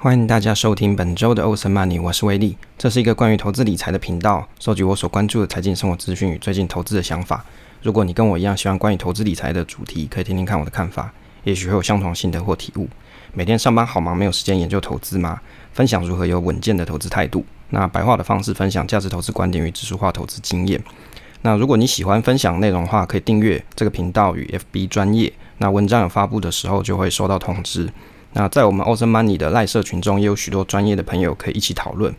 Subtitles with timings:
[0.00, 2.56] 欢迎大家收听本周的欧森曼尼，我是威利。
[2.78, 7.44] 这是一个关于投资理财的频道，收集我所关注的财经生活资讯与最近投资的想法。
[7.82, 12.88] 如果你跟我一样喜欢关于投资理财的主题，可以听听看我的看法，也许会有相同心得或体悟。
[13.32, 15.40] 每天上班好忙，没有时间研究投资吗？
[15.72, 17.44] 分享如何有稳健的投资态度。
[17.70, 20.80] 那白话的方式分享价值投资观点与指数化投资经验。
[21.42, 25.32] 那如果你喜欢分享内容的话，可以订阅这个频道与 FB 专业。
[25.58, 27.90] 那文章有发布的时候，就会收到通知。
[28.38, 32.14] 那在我们 Awesome Money 的赖社群中，也有许多专业的朋友可以一起讨论。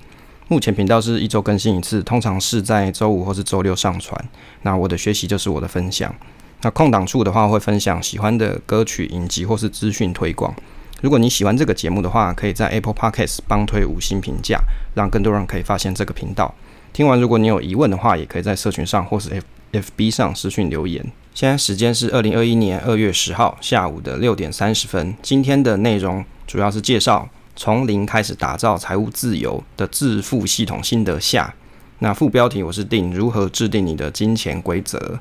[0.49, 4.21] 目前频道是一周更新一次，通常是在周五或是周六上传。
[4.63, 6.13] 那我的学习就是我的分享。
[6.61, 10.53] 那空档处的话，会分享喜欢的歌曲、影集或是资讯推广。
[10.99, 14.59] 如果你喜欢这个节目的话，可以在 Apple Podcast 帮推五星评价，
[14.95, 16.53] 让更多人可以发现这个频道。
[16.91, 19.29] 听完，如果你有疑问的话，也可以在社群上或是
[19.71, 21.09] F FB 上私讯留言。
[21.39, 25.15] 现在时间是二零二一年二月十号下午的六点三十分。
[25.21, 31.55] 今天的内容主要是介绍从零开始打造财务自由的致富系统心得下。
[31.99, 35.17] 那副标题我是定如何制定你的金钱规则。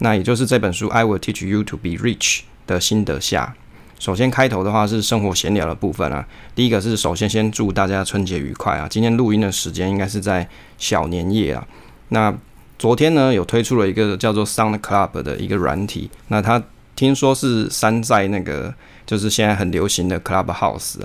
[0.00, 2.18] 那也就是这本书《I Will Teach You to Be Rich》
[2.66, 3.54] 的心得下。
[3.98, 6.28] 首先开头的话是生活闲聊的部分啊。
[6.54, 8.86] 第一个是首先先祝大家春节愉快啊。
[8.90, 11.66] 今天录音的时间应该是在小年夜啊。
[12.10, 12.36] 那
[12.78, 16.62] 昨天呢，有推出了一个叫做 Sound Club 的一个软体，那它
[16.96, 18.74] 听说是山寨那个，
[19.06, 20.96] 就是现在很流行的 Clubhouse。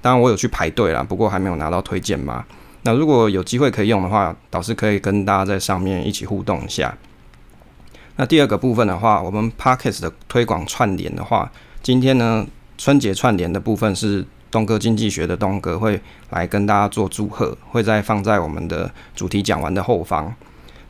[0.00, 2.44] 当然我有去排队啦，不过还没有拿到推荐码。
[2.82, 6.96] 那如果有机会可以用的话，导师可以跟大家在上面一起互动一下。
[8.16, 11.50] 那第二个部分的话，我们 Podcast 的推广串联的话，
[11.82, 20.34] 今天呢，春节串联的部分是东哥经济学的东哥会来跟大家做祝贺，会再放在我们的主题讲完的后方。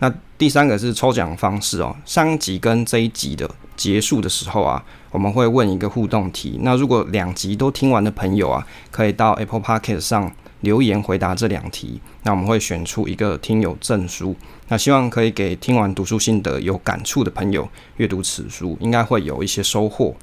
[0.00, 6.58] 那第三个是抽奖方式哦，上一集跟这一集的结束的时候啊，我们会问一个互动题。
[6.62, 14.36] 那如果两集都听完的朋友啊，可以到 Apple Podcast 上留言回答这两题，那我们会选出一个听友证书。
[14.68, 20.14] 那希望可以给听完读书心得有感触的朋友阅读此书，应该会有一些收获。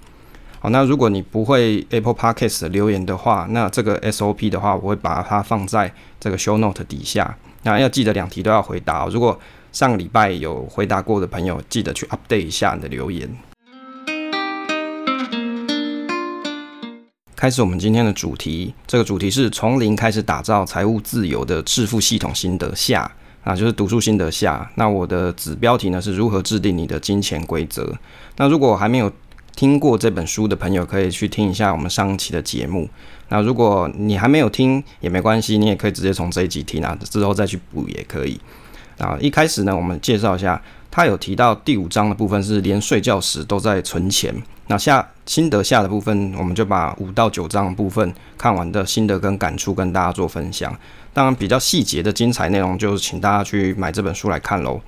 [0.60, 7.38] 好，那如果你不会 Apple Podcast 的留言的话，那这个 SOP 的话，我会把它放在这个 Show Note 底下。
[7.64, 9.10] 那要记得两题都要回答哦。
[9.12, 9.40] 如果
[9.76, 13.30] 上礼拜有回答过的朋友，记得去 update 一下你的留言。
[17.36, 23.12] 开始我们今天的主题，这个主题是从零开始打造财务自由的致富系统心得下
[23.44, 24.72] 啊，就是读书心得下。
[24.76, 27.94] 那我的子标题呢是如何制定你的金钱规则。
[28.38, 29.12] 那如果还没有
[29.58, 32.88] 听过这本书的朋友，可以去听一下我们上期的节目。
[33.28, 38.40] 那如果你还没有听也没关系，你也可以直接从这一集听啊，之后再去补也可以。
[38.98, 44.34] 啊，一开始呢，我们介绍一下，他有提到第五章的部分是连睡觉时都在存钱。
[44.68, 50.76] 那下心得下的部分，我们就把五到九章的部分看完的心得跟感触跟大家做分享。
[51.14, 54.82] 当然，比较细节的精彩内容，就是请大家去买这本书来看喽。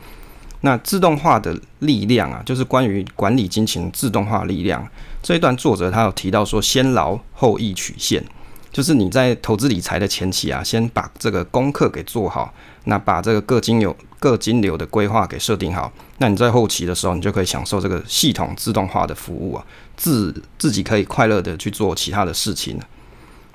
[0.62, 4.86] 那自动化的力量啊，就是关于管理金钱自动化力量
[5.22, 8.24] 这一段，作者他有提到说，先劳后益曲线。
[8.72, 12.52] 就是你在投资理财的前期啊，先把这个功课给做好，
[12.90, 19.66] 那把这个各金流各金流的规划给设定好，那你在后期的时候，你就可以享受这个系统自动化的服务啊，
[19.98, 22.80] 自自己可以快乐的去做其他的事情。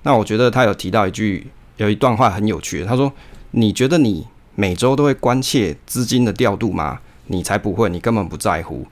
[0.03, 1.47] 那我觉得他有提到一句，
[1.79, 3.11] 有一段话很有趣，他说
[3.53, 7.01] ：“你觉得你每周都会关切资金的调度吗？
[7.29, 8.87] 你才不会，你根本不在乎。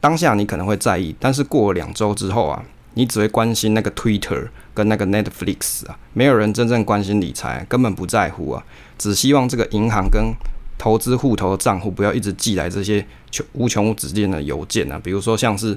[0.00, 2.64] 当下你可能会在意，但是过了两周之后啊。”
[2.96, 8.64] 你只会关心那个 Twitter 跟那个 Netflix 啊，没有人真正关心理财，根本不在乎啊，
[8.98, 10.32] 只希望这个银行跟
[10.78, 15.76] 投资户头的账户不要一直寄来这些穷无穷无止境的邮件啊，比如说像是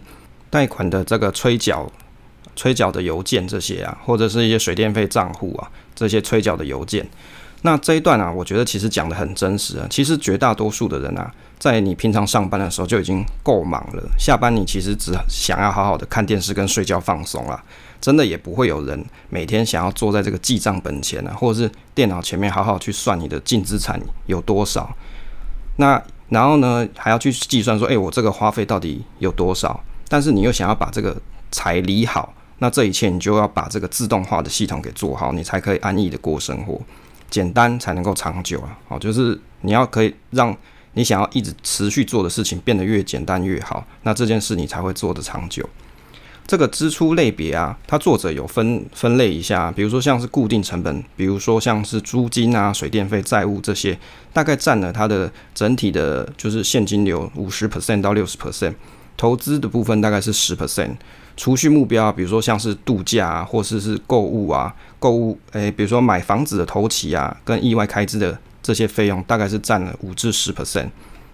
[0.50, 1.89] 贷款的这个催缴、
[2.55, 7.07] 催缴的邮件这些啊，或者是一些水电费账户啊这些催缴的邮件。
[7.63, 11.34] 那这一段啊，我觉得其实讲得很真实啊，其实绝大多数的人啊。
[11.59, 17.59] 在你平常上班的时候就已经够忙了，下班你其实只想要好好的看电视跟睡觉放松了，
[17.99, 24.96] 真的也不会有人每天想要坐在这个记账本前啊，或者是电脑前面好好去算你的净资产有多少。
[25.78, 29.84] 那然后呢，还要去计算说，诶，我这个花费到底有多少？
[30.08, 31.16] 但是你又想要把这个
[31.52, 36.82] 财理好，那这一切你就要把这个自动化的系统给做好，你才可以安逸的过生活，
[37.29, 38.78] 简单才能够长久啊！
[38.88, 40.55] 好，就是你要可以让。
[40.93, 45.64] 你想要一直持续做的事情变得越简单越好，那这件事你才会做得长久。
[46.47, 53.99] 这个支出类别啊，它作者有分分类一下，比如说像是固定成本，比如说像是租金啊、水电费、债务这些，
[54.32, 58.73] 大概占了它的整体的，就是现金流五十 percent 到六十 percent。
[59.17, 60.91] 投资的部分大概是十 percent，
[61.35, 70.88] 储蓄目标啊，比如说像是度假啊，或是是购物啊，购物，诶、欸，比如说买房子的头期啊，跟意外开支的这些费用，大概是占了五至十 percent。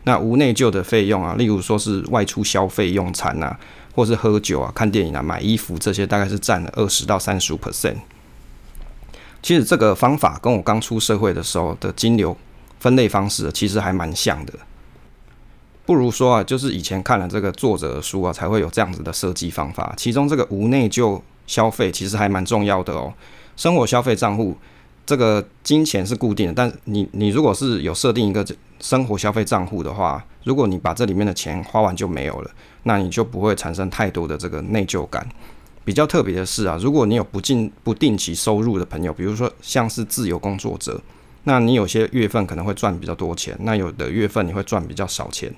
[0.05, 3.57] 那无内疚的费用啊，例如说是外出消费用餐啊，
[3.93, 7.97] 或是喝酒啊、看电影啊、买衣服这些，大概是占了二十到三十五 percent。
[9.41, 12.35] 其实这个方法跟我刚出社会的时候的金流
[12.79, 14.53] 分类方式其实还蛮像的。
[15.85, 19.93] 不如说啊，就是以前看了这个作者的书啊，才会有这样子的设计方法。
[19.97, 23.13] 其中这个无内疚消费其实还蛮重要的哦。
[23.57, 24.57] 生活消费账户
[25.05, 28.45] 这个金钱是固定的，但你你如果是有设定一个
[28.79, 32.51] 生活消费账户的话，如果你把这里面的钱花完就没有了，
[32.83, 35.27] 那你就不会产生太多的这个内疚感。
[35.85, 41.01] 比较特别的是啊，如果你有不定不定期收入的朋友，比如说像是自由工作者。
[41.45, 45.53] 那你有些月份可能会赚比较多钱，那有的月份你会赚比较少钱。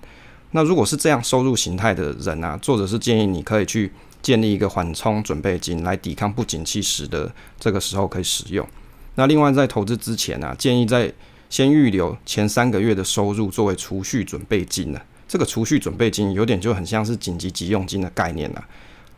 [0.50, 3.92] 那如果是这样收入形态的人啊，作者是建议你可以去
[4.24, 8.68] 建立一个缓冲准备金，来抵抗不景气时的这个时候可以使用。
[9.13, 11.13] 那另外在投资之前啊，建议在
[11.51, 15.00] 先预留前三个月的收入作为储蓄准备金呢。
[15.36, 18.64] 这个储蓄准备金有点就很像是紧急急用金的概念了。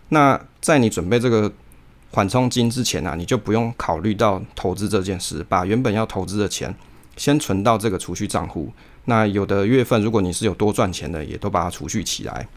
[0.10, 1.54] 那在你准备这个。
[2.10, 6.74] 缓冲金之前啊，你就不用考虑到投资这件事，把原本要投资的钱
[7.18, 8.72] 先存到这个储蓄账户。
[9.06, 12.48] 那有的月份，如果你是有多赚钱的，也都把它储蓄起来。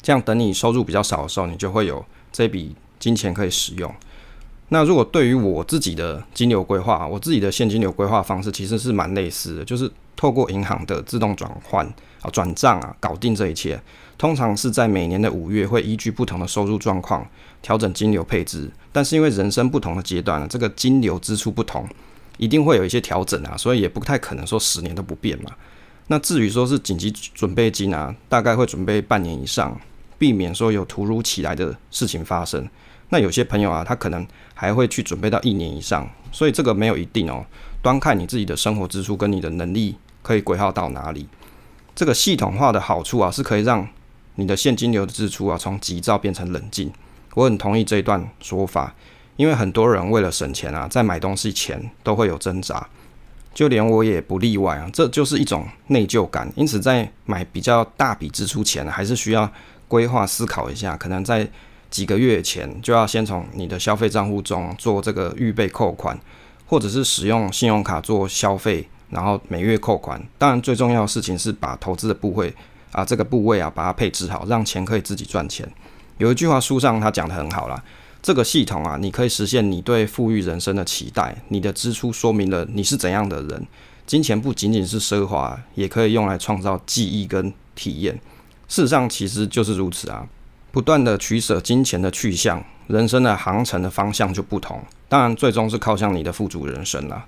[0.00, 3.92] 这样等你收入比较少的时候，你就会有这笔金钱可以使用。
[4.68, 11.92] 那如果对于我自己的金流规划，我自己的现金流规划方式其实是蛮类似的，就是透过银行的自动转换
[12.26, 13.80] 啊、转账啊，搞定这一切。
[14.18, 17.26] 通常是在每年的五月，会依据不同的收入状况
[17.60, 18.70] 调整金流配置。
[18.90, 21.86] 但是因为人生不同的阶段呢，这个金流支出不同，
[22.38, 25.50] 一定会有一些调整啊，所以也不太可能说十年都不变嘛。
[26.08, 29.78] 那至于说是紧急准备金啊，大概会准备半年以上，
[30.18, 32.66] 避免说有突如其来的事情发生。
[33.10, 37.44] 那有些朋友啊，他可能还会去准备到一年以上，所以这个没有一定哦，
[37.82, 41.28] 端看你自己的生活支出跟你的能力可以规划到哪里。
[41.96, 43.88] 这个系统化的好处啊，是可以让
[44.34, 46.92] 你的现金流的支出啊，从急躁变成冷静。
[47.32, 48.94] 我很同意这一段说法，
[49.36, 52.86] 因为很多人为了省钱啊，在买东西前都会有挣扎，
[53.54, 54.90] 就连我也不例外啊。
[54.92, 56.52] 这就是一种内疚感。
[56.54, 59.50] 因此，在买比较大笔支出前，还是需要
[59.88, 61.48] 规划思考一下，可能在
[61.90, 66.18] 几个月前就要先从你的消费账户中做这个预备扣款，
[66.66, 70.22] 或者是使用信用卡做消费，然后每月扣款。
[70.38, 72.54] 当然，最重要的事情是把投资的部位。
[72.92, 75.68] 啊，这个部位啊，把它配置好，让钱可以自己赚钱。
[76.16, 77.82] 有一句话书上他讲得很好啦，
[78.22, 81.36] 这个系统啊，你可以实现你对富裕人生的期待。
[81.48, 83.66] 你的支出说明了你是怎样的人。
[84.06, 88.14] 金钱不仅仅是奢华，也可以用来创造记忆跟体验。
[88.66, 90.26] 事实上，其实就是如此啊。
[90.72, 94.80] 不断的取舍金钱的去向，人生的航程的方向就不同。
[95.08, 97.26] 当然，最终是靠向你的富足人生了。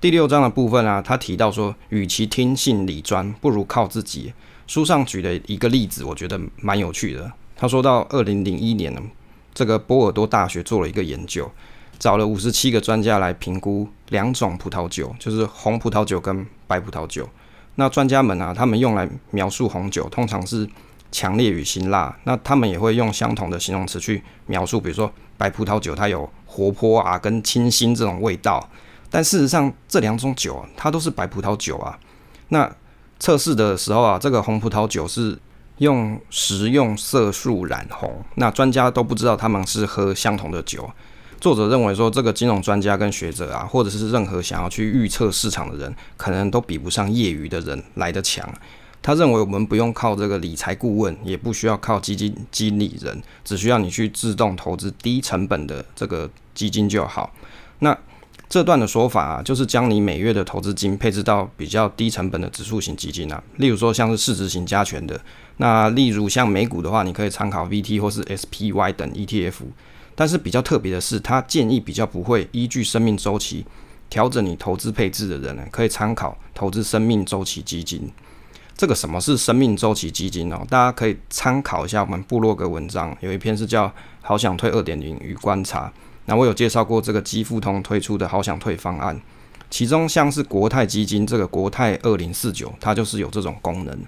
[0.00, 4.32] 第六章的部分啊，他提到说，与其听信理专，不如靠自己。
[4.66, 7.30] 书上举的一个例子，我觉得蛮有趣的。
[7.54, 9.02] 他说到，二零零一年呢，
[9.52, 11.50] 这个波尔多大学做了一个研究，
[11.98, 17.28] 找了五十七个专家来评估两种葡萄酒，就是红葡萄酒跟白葡萄酒。
[17.74, 20.66] 那专家们啊，他们用来描述红酒，通常是
[21.12, 22.18] 强烈与辛辣。
[22.24, 28.66] 那他们也会用相同的形容词去描述，比如说白葡萄酒它有活泼啊跟清新这种味道。
[29.10, 31.98] 但事实上，这两种酒啊，它都是白葡萄酒啊。
[32.48, 32.70] 那
[33.18, 35.38] 测试的时候啊，这个红葡萄酒是
[35.78, 40.88] 用食用色素染红，那专家都不知道他们是喝相同的酒。
[41.40, 48.46] 作者认为说，这个金融专家跟学者啊，或者是任何想要去预测市场的人，可能都比不上业余的人来得强。
[49.02, 57.32] 他认为我们不用靠这个理财顾问，也不需要靠基金经理人，只需要你去自动投资低成本的这个基金就好。
[57.78, 57.96] 那
[58.50, 65.18] 这段的说法啊，就是将你每月的投资金配置到比较低成本的指数型基金啊，例如说像是市值型加权的，
[65.58, 69.54] 那例如像美股的话，你可以参考 VT 或是 SPY 等 ETF。
[70.16, 73.64] 但是比较特别的是，他建议比较不会依据生命周期
[74.10, 78.10] 调整你投资配置的人呢，可以参考投资生命周期基金。
[78.76, 80.60] 这个什么是生命周期基金呢？
[80.68, 83.86] 大家可以参考一下我们部落格文章，有一篇是叫
[84.20, 85.86] 《好想退二点零与观察》。
[86.30, 89.20] 那我有介绍过这个基富通推出的好想退方案，
[89.68, 93.98] 其中像是国泰基金这个国泰二零四九，它就是有这种功能。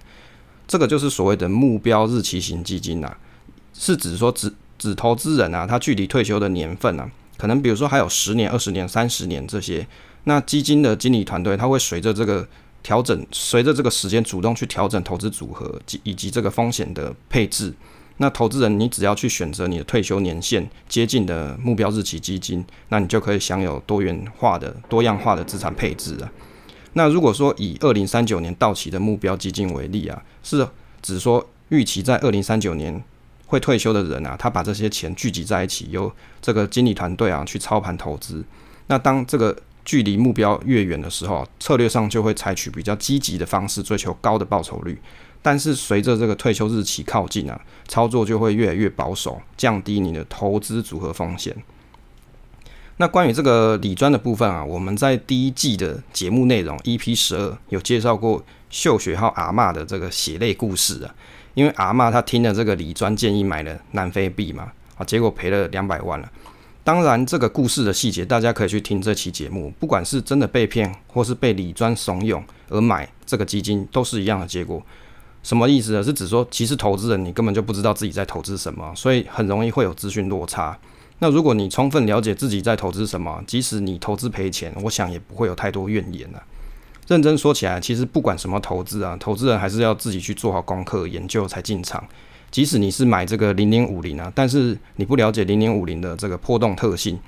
[0.68, 3.18] 这个就是所谓的目标日期型基金啊，
[3.74, 9.84] 是指说指指投资人啊，他距离退休的年份啊，可能比如说还有十年、二十年、三十年这些。
[10.22, 12.46] 那基金的经理团队，他会随着这个
[12.84, 17.74] 调整，随着这个时间主动去调整投资组合及以及这个风险的配置。
[18.18, 26.30] 那投资人，你只要去选择你的退休年限接近的目标日期基金，那你就可以享有多元化的、多样化的资产配置啊。
[26.92, 30.66] 那如果说以二零三九年到期的目标基金为例啊，是
[31.00, 33.02] 指说预期在二零三九年
[33.46, 38.44] 会退休的人啊，他把这些钱聚集在一起，由这个经理团队啊去操盘投资。
[38.88, 45.00] 那当这个距离目标越远的时候，策略上就会采取比较积极的方式，追求高的报酬率。
[45.42, 51.54] 但是随着这个退休日期靠近啊，操作就会越来越保守，降低你的投资组合风险。
[52.98, 61.14] 那关于这个理专的部分啊，我们在第一季的节目内容 EP 十二有介绍过秀学号阿嬷的这个血泪故事啊。
[61.54, 66.30] 因为阿嬷她听了这个理专建议买了南非币嘛，啊，结果赔了两百万了。
[66.84, 74.82] 当然，这个故事的细节大家可以去听这期节目，不管是真的被骗，或是被理专怂恿而买这个基金，都是一样的结果。
[75.42, 76.02] 什么意思呢？
[76.02, 80.78] 是指说，其实投资人你根本就不知道自己在投资什么，所以很容易会有资讯落差。
[81.18, 86.44] 那如果你充分了解自己在投资什么，即使你投资赔钱，我想也不会有太多怨言了啊。
[87.08, 92.02] 认真说起来，其实不管什么投资啊，投资人还是要自己去做好功课研究才进场。
[92.50, 97.18] 即使你是买这个零零五零啊，但是你不了解零零五零的这个波动特性，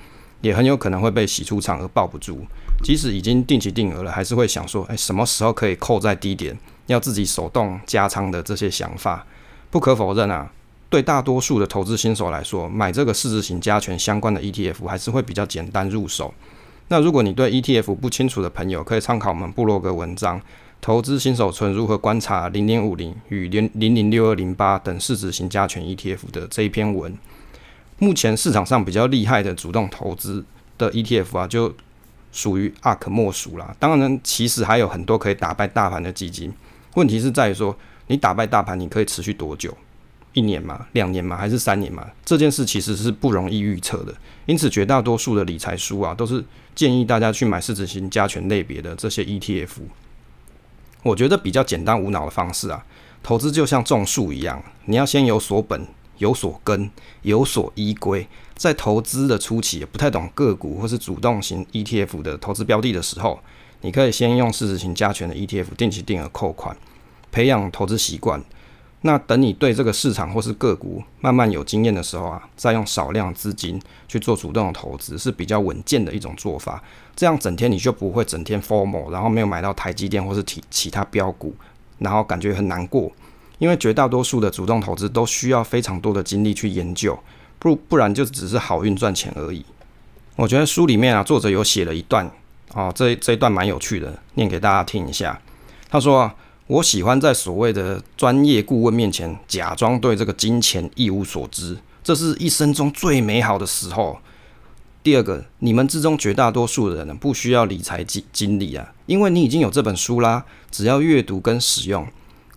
[0.41, 2.47] 也很有可能会被洗出场而抱不住。
[2.83, 6.57] 即使已经定期定额了，还是会想说，哎，什么时候可以扣在低点？
[6.87, 9.27] 要自己手动加仓的这些想法，
[9.71, 10.51] 不可否认啊，
[10.91, 16.33] 对大多数的投资新手来说，买这个市值型加权相关的 ETF 还是会比较简单入手。
[16.89, 20.39] 那如果你对 ETF 不清楚的朋友，可以参考我们部落格文章
[20.83, 27.17] 《投资新手村如何观察零零五零与零零零六二零八等市值型加权 ETF 的这一篇文。
[27.99, 30.45] 目前市场上比较厉害的主动投资
[30.77, 31.75] 的 ETF 啊，就
[32.31, 33.75] 属于 ARK 莫属啦。
[33.79, 36.53] 当然，其实还有很多可以打败大盘的基金。
[36.95, 39.77] 问题是在于说，你打败大盘，你可以持续多久？
[40.33, 40.87] 一年吗？
[40.93, 41.37] 两年吗？
[41.37, 42.05] 还是三年吗？
[42.25, 44.13] 这件事其实是不容易预测的。
[44.47, 49.71] 因此，绝大多数的理财书啊，都是建议大家去买市值型加权类别的这些 ETF。
[51.03, 52.85] 我觉得比较简单无脑的方式啊，
[53.23, 55.87] 投资就像种树一样，你要先有所本、
[56.19, 56.91] 有所根、
[57.23, 58.27] 有所依归。
[58.57, 63.41] 在投资的初期，不太懂个股或是主动型 ETF 的投资标的的时候，
[63.85, 66.75] 你可以先用市值型加权的 ETF 定期定额扣款，
[67.31, 68.43] 培养投资习惯。
[69.03, 76.83] 那等你对这个市场或是个股慢慢有经验的时候啊，再用少量资金去做主动的投资是比较稳健的一种做法。
[77.15, 81.55] 这样整天你就不会整天 FOMO，然后没有买到台积电或是其其他标股，
[81.99, 83.13] 然后感觉很难过。
[83.59, 87.19] 因为绝大多数的主动投资都需要非常多的精力去研究，
[87.59, 89.63] 不不然就只是好运赚钱而已。
[90.37, 92.31] 我觉得书里面啊，作者有写了一段。
[92.73, 95.41] 哦，这这一段蛮有趣的，念给大家听一下。
[95.91, 96.35] 他说啊，
[96.67, 104.19] 我喜欢在所谓的专业顾问面前假装对这个金钱一无所知，这是一生中最美好的时候。
[105.05, 112.07] 第二个，你们之中绝大多数的人，不需要理财经经理啊，因为你已经有这本书啦，只要阅读跟使用，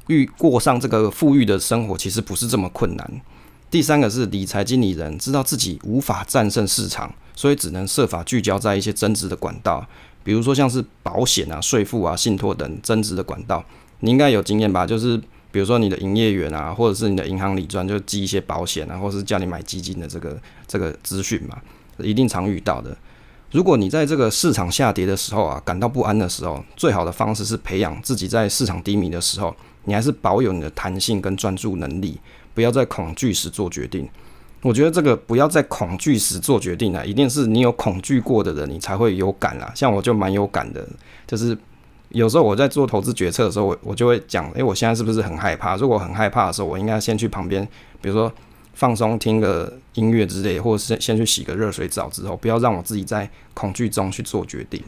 [0.08, 3.22] 欲过上这个富裕的生活，其实不是这么困难。
[3.70, 9.86] 第三个是理财经理人知道自己无法战胜市场，所以只能设法聚焦在一些增值的管道。
[10.24, 13.64] 比如说像是保险啊、税负啊、信托等增值的管道，
[14.00, 14.86] 你应该有经验吧？
[14.86, 15.16] 就是
[15.52, 21.58] 比如说你的营业员啊，或者是你的银行理专，就寄一些保险啊，或是叫你买基金的这个这个资讯嘛，
[22.00, 22.98] 一定常遇到的。
[23.52, 32.20] 如果你在这个市场下跌的时候啊，感到不安的时候，最好的方式是培养自己在市场低迷的时候，你还是保有你的弹性跟专注能力，
[32.54, 34.10] 不要在恐惧时做决定。
[34.64, 39.72] 我觉得这个不要在恐惧时做决定啊，一定是你有恐惧过的人，你才会有感啦。
[39.76, 40.86] 像我就蛮有感的，
[41.28, 41.56] 就是
[42.10, 45.78] 有时候我在做投资决策的时候，我我就会讲，诶，我现在是不是很害怕？
[45.78, 47.64] 如果很害怕的时候，我应该先去旁边，
[48.02, 48.34] 比如说
[48.74, 54.82] 放松，听个音乐之类，或者是先去洗个热水澡之后，不要让我自己在恐惧中去做决定。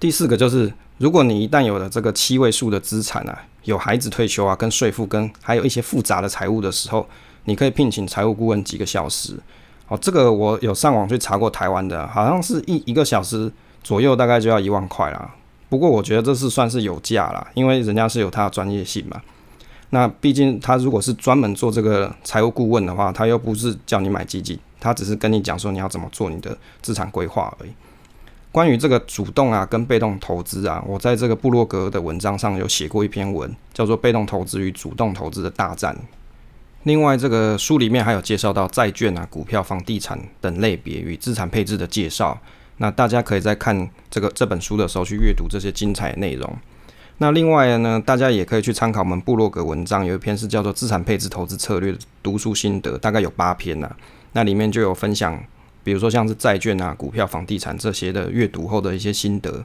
[0.00, 7.08] 第四个就是，如果你一旦有了这个七位数的资产啊，有孩子退休啊，跟税负跟还有一些复杂的财务的时候。
[7.44, 9.38] 你可以聘请财务顾问几个小时，
[9.88, 13.50] 哦，这个我有上网去查过台湾的，好像是一一个小时
[13.82, 15.34] 左右，大概就要一万块啦。
[15.68, 19.20] 不过我觉得这是算是有价啦，因为人家是有他的专业性嘛。
[19.90, 27.70] 那毕竟他如果是专门做这个财务顾问的话，他又不是叫你买基金，他只是跟你讲说你要怎么做你的资产规划而已。
[28.50, 35.94] 关于这个主动啊跟被动投资啊，我在这个部落格的文章上有写过一篇文，叫做《被动投资与主动投资的大战》。
[36.84, 42.38] 另外，这个书里面还有介绍到债券啊、股票、房地产等类别与资产配置的介绍，
[42.76, 46.58] 那大家可以在看这个这本书的时候去阅读这些精彩内容。
[47.18, 53.90] 那另外呢，大家也可以去参考我们部落格文章，有一篇是叫做《资产配置投资策略读书心得》，大概有八篇呐、
[54.32, 55.42] 那里面就有分享，
[55.82, 59.64] 比如说像是债券啊、股票、房地产这些的阅读后的一些心得。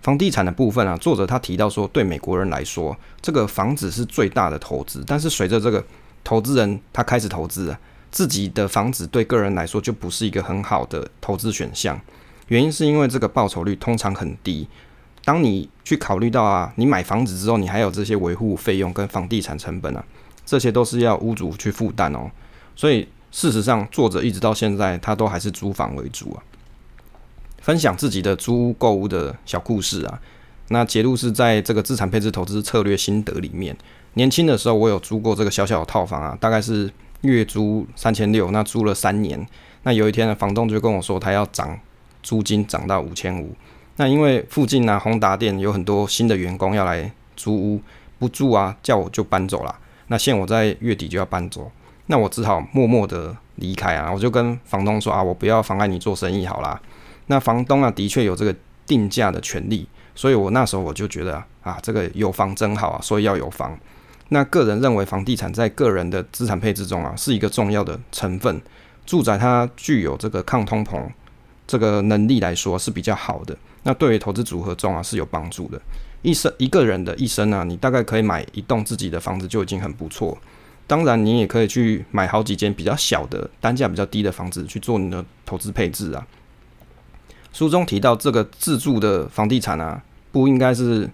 [0.00, 5.84] 房地产的部分啊，作者他提到说，对美国人来说，这个房子是最大的投资，但是随着这个
[6.26, 7.78] 投资人他开始投资啊，
[8.10, 12.00] 自己的房子对个人来说就不是一个很好的投资选项。
[12.48, 14.66] 原因是因为这个报酬率通常很低。
[15.24, 20.04] 当你去考虑到啊，你买房子之后，你还有这些维护费用跟房地产成本啊，
[20.44, 22.28] 这些都是要屋主去负担哦。
[22.74, 26.42] 所以事实上，作者一直到现在，他都还是租房为主啊。
[27.60, 30.20] 分享自己的租屋购屋的小故事啊，
[30.70, 33.76] 那节录是在这个资产配置投资策略心得里面。
[34.16, 39.46] 年轻的时候，我有租过这个小小的套房啊，大概是月租三千六，那租了三年。
[39.82, 41.78] 那有一天呢，房东就跟我说，他要涨
[42.22, 43.54] 租金，涨到五千五。
[43.96, 47.80] 那因为附近呢、宏达店有很多新的员工要来租屋，
[48.18, 49.78] 不住啊，叫我就搬走了。
[50.06, 51.70] 那现我在月底就要搬走，
[52.06, 54.10] 那我只好默默的离开啊。
[54.10, 56.80] 我就跟房东说啊，我不要妨碍你做生意好啦。
[57.26, 58.56] 那房东啊，的确有这个
[58.86, 63.78] 定价的权利，所以我那时候我就觉得啊，这个有房真好啊，所以要有房。
[64.28, 68.60] 那个人认为房地产在个人的资产配置中啊，是一个重要的成分。
[69.04, 71.00] 住宅它具有这个抗通膨
[71.66, 73.56] 这个能力来说是比较好的。
[73.84, 75.80] 那对于投资组合中啊是有帮助的。
[76.22, 80.36] 一生一个人的一生啊，你大概可以买一栋自己的房子就已经很不错。
[80.88, 86.26] 当然，你也可以去买好几间比较小的、单价比较低的房子去做你的投资配置啊。
[87.52, 91.08] 书中提到，这个自住的房地产啊，不应该是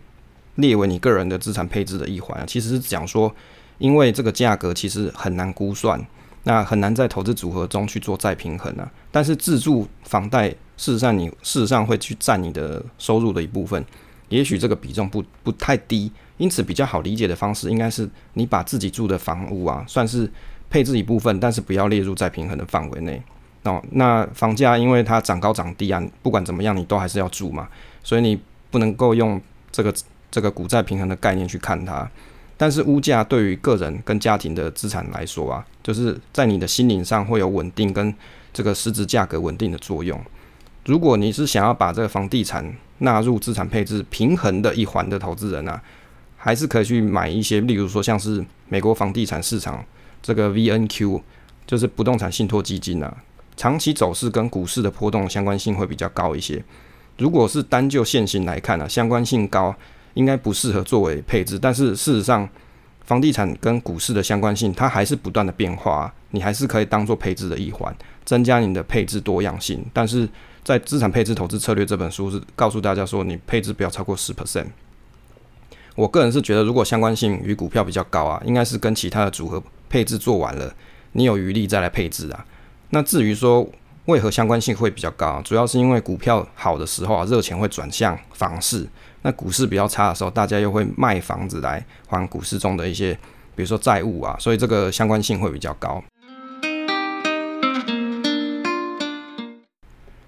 [0.57, 2.45] 列为你个人的资产配置的一环啊。
[2.47, 3.35] 其实是讲说，
[3.79, 6.05] 因为这个价格其实很难估算，
[6.45, 8.91] 那很难在投资组合中去做再平衡啊。
[9.11, 10.55] 但是自住房贷。
[10.79, 13.85] 事实上，你事实上会去占你的收入的一部分，
[14.31, 20.29] 也许这个比重不不太低，因此比较好理解的方式应该是你把自己住的房屋啊，算是
[20.69, 23.23] 配置一部分，但是不要列入再平衡的范围内。
[23.63, 27.69] 哦，那房价因为它涨高涨低啊，不管怎么样你都还是要住嘛，
[28.03, 28.41] 所以你
[28.73, 29.95] 不能够用这个
[30.33, 32.11] 这个股债平衡的概念去看它。
[32.57, 38.13] 但是物价对于个人跟家庭的资产来说啊，就是在你的心灵上会有稳定跟
[38.53, 40.21] 这个实质价格稳定的作用。
[40.85, 45.83] 如果你是想要把这个房地产纳入资产配置平衡的一环的投资人啊，
[46.37, 49.85] 还是可以去买一些，例如说像是美国房地产市场
[50.21, 51.21] 这个 VNQ，
[51.67, 53.17] 就是不动产信托基金啊，
[53.57, 56.63] 长期走势跟股市的波动相关性会比较高一些。
[57.19, 59.75] 如果是单就现行来看呢，啊，相关性高，
[60.15, 61.59] 应该不适合作为配置。
[61.59, 62.49] 但是事实上，
[63.05, 67.95] 房地产跟股市的相关性它还是不断的变化，你还是可以当做配置的一环，
[68.25, 69.85] 增加你的配置多样性。
[69.93, 70.29] 但是
[70.63, 74.67] 在资产配置投资策略这本书是告诉大家说，你配置不要超过十 percent。
[75.95, 80.75] 我个人是觉得，如果相关性与股票比较高啊，应该是跟其他的组合配置做完了，
[81.13, 82.47] 你有余力再来配置啊。
[82.91, 83.69] 那至于说
[84.07, 88.87] 为何相关性会比较高，主要是因为股票好的时候啊，热钱会转向房市；
[89.23, 93.15] 那股市比较差的时候，大家又会卖房子来还股市中的一些，
[93.55, 96.03] 比如说债务啊，所以这个相关性会比较高。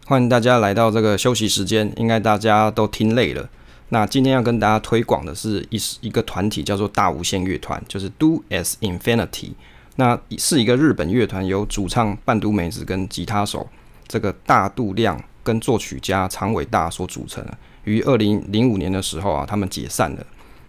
[0.06, 3.48] 欢迎大家来到这个休息时间，应该大家都听累了。
[3.88, 9.52] 那今天要跟大家推广的是一一个团体，叫做大无限乐团，就是 Do as Infinity。
[9.96, 13.68] 那是一个日本乐团，由主唱半都美子跟吉他手
[14.06, 17.44] 这个大度亮跟作曲家长尾大所组成。
[17.84, 20.26] 于二零零五年的时候啊，他们解散了，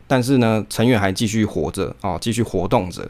[0.07, 3.09] 但是呢，成员还继续活着啊，继续活动着。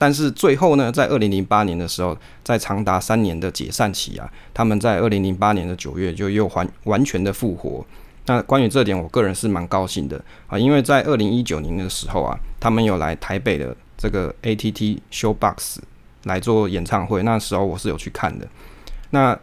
[0.00, 7.84] 但是最后呢，在二零零八年的时候，在长达三年的解散期啊，他们在二零零八年的九月就又完完全的复活。
[8.26, 15.78] 那关于这点，我个人是蛮高兴的啊，因为在二零一九年的时候啊，他们有来台北的这个 ATT Showbox
[16.24, 18.46] 来做演唱会，那时候我是有去看的。
[19.10, 19.36] 那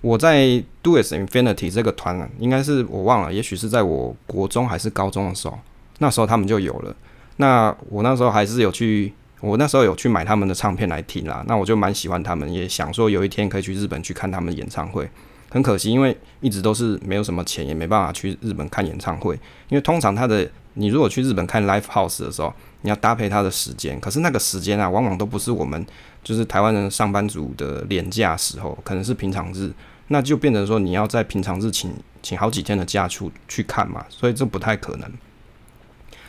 [0.00, 5.58] 我在 Do It Infinity 这个团啊，应该是我忘了，也许是在我国中还是高中的时候，
[5.98, 6.94] 那时候他们就有了。
[7.36, 9.12] 那我那时候还是有去。
[9.42, 15.08] 我那时候有去买他们的唱片来听啦，那我就蛮喜欢他们，也想说有一天可以去日本去看他们演唱会。
[15.50, 19.34] 很可惜，因为一直都是没有什么钱，也没办法去日本看演唱会。
[19.68, 25.84] 因为通常他的，你如果去日本看 Live House 的时候，你要搭配他的时间，可是那个时间啊，往往都不是我们
[26.22, 29.72] 就是台湾人上班族的连假时候，可能是平常日，
[30.08, 35.10] 那就变成说你要在平常日请请好几天的假出去看嘛，所以这不太可能。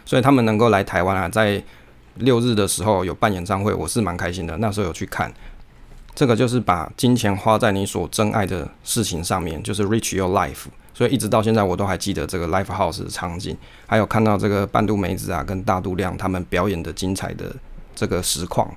[0.04, 1.64] 所以他们能够来台湾啊，在
[2.16, 4.58] 六日的时候有办演唱会，我是蛮开心的。
[4.58, 5.32] 那时候有去看，
[6.14, 10.66] 这个就是把金钱花在你所珍爱的事情上面，就是 reach your life。
[10.94, 13.56] 所以一直到现在，我都还记得这个 live house 的场景，
[13.88, 17.56] 还有看到这个半度美子啊跟大度亮他们表演的精彩的
[17.96, 18.70] 这个实况。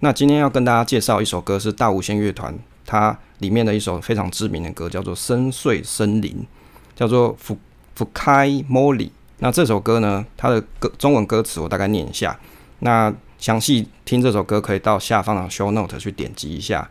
[0.00, 2.52] 那今天要跟大家介绍一首歌，是大无限乐团
[2.84, 6.32] 它里面的一首非常知名的歌，叫做《深邃森林》，
[6.98, 7.56] 叫做《福
[7.94, 9.06] 福开莫里》。
[9.38, 12.38] 那这首歌呢，它的歌中文歌词我大概念一下。
[12.80, 16.88] 那详细听这首歌，可以到下方的 show note 去点击一下。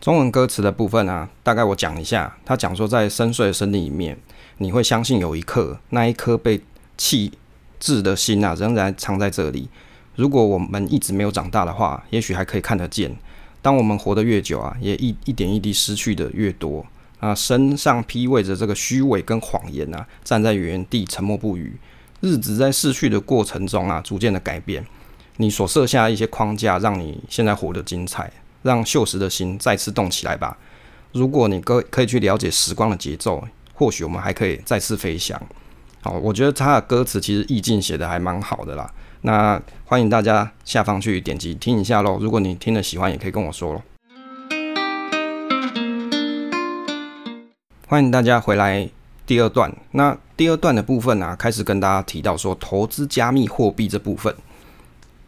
[0.00, 2.36] 中文歌词的部分啊，大概我讲一下。
[2.44, 4.18] 他讲说，在深邃的森林里面，
[4.58, 6.60] 你会相信有一刻，那一颗被
[6.98, 7.32] 弃
[7.78, 9.68] 置的心啊，仍然藏在这里。
[10.16, 13.16] 如果我们一直没有长大的话，也许还可以看得见。
[13.62, 16.84] 当我们活得越久啊，也一一点一滴失去的越多
[17.20, 21.78] 啊，身上披偎着这个虚伪跟谎言啊，站在原地沉默不语。
[22.20, 24.84] 日子在逝去的过程中啊，逐渐的改变。
[25.36, 28.32] 你所设下一些框架，让你现在活得精彩。
[28.62, 30.56] 让秀实的心再次动起来吧。
[31.12, 33.44] 如果你可可以去了解时光的节奏，
[33.74, 35.38] 或许我们还可以再次飞翔。
[36.00, 38.90] 好，我觉得他的歌词其实意境写得还蛮好的啦。
[39.20, 42.18] 那欢迎大家下方去点击听一下喽。
[42.18, 43.82] 如果你听了喜欢，也可以跟我说喽。
[47.86, 48.88] 欢迎大家回来
[49.26, 49.70] 第二段。
[49.90, 54.34] 那第二段的部分呢、啊，开始跟大家提到说投资加密货币这部分。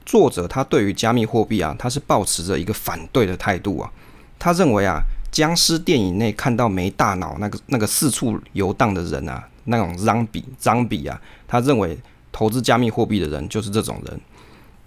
[0.07, 3.92] 作者他对于加密货币啊，他是抱持着一个反对的态度啊。
[4.38, 11.99] 他认为啊，僵尸电影内看到没大脑那个那个四处游荡的人啊，那种脏比脏比啊，他认为。
[12.33, 14.21] 投资加密货币的人就是这种人，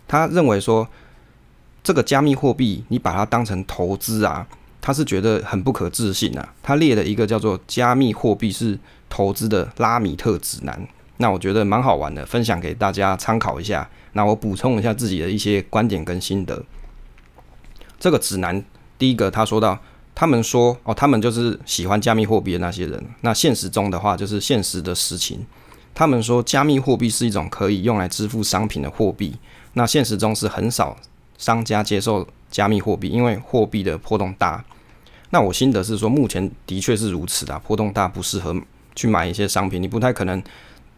[0.08, 0.88] 他认为说，
[1.82, 4.46] 这个加密货币你把它当成投资啊，
[4.80, 6.54] 他是觉得很不可置信啊。
[6.62, 8.78] 他列了一个叫做“加密货币是
[9.10, 10.80] 投资的拉米特指南”，
[11.18, 13.90] 那我觉得蛮好玩的，分享给大家参考一下。
[14.14, 16.64] 那我补充一下自己的一些观点跟心得。
[18.00, 18.64] 这个指南，
[18.98, 19.80] 第一个他说到，
[20.16, 23.04] 他们说哦，他们就是喜欢加密货币的那些人。
[23.22, 25.46] 那现实中的话，就是现实的实情。
[25.94, 29.36] 他们说，加密货币是一种可以用来支付商品的货币。
[29.74, 30.96] 那现实中是很少
[31.38, 34.64] 商家接受加密货币，因为货币的波动大。
[35.32, 38.56] 那我心得是说，目前的确是如此的，波动大不适合
[38.96, 39.82] 去买一些商品。
[39.82, 40.42] 你不太可能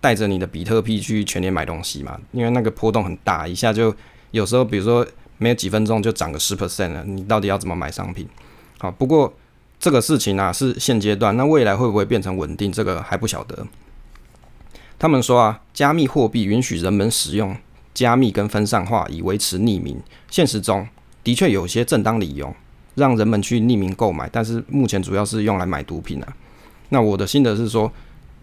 [0.01, 3.95] 带着你的比特币去全年买东西嘛，因为那个波动很大，一下就
[4.31, 5.05] 有时候，比如说
[5.37, 8.27] 没有几分钟就涨个十 percent 了，你到底要怎么买商品？
[8.79, 9.31] 好，不过
[9.79, 13.65] 这个事情啊是现阶段，那未来会不会变成稳定，这个还不晓得。
[14.97, 17.55] 他们说啊，加密货币允许人们使用
[17.93, 19.99] 加密跟分散化以维持匿名。
[20.29, 20.87] 现实中
[21.23, 22.53] 的确有些正当理由
[22.95, 26.35] 让人们去匿名购买，但是目前主要是用来买毒品啊。
[26.89, 27.91] 那我的心得是说，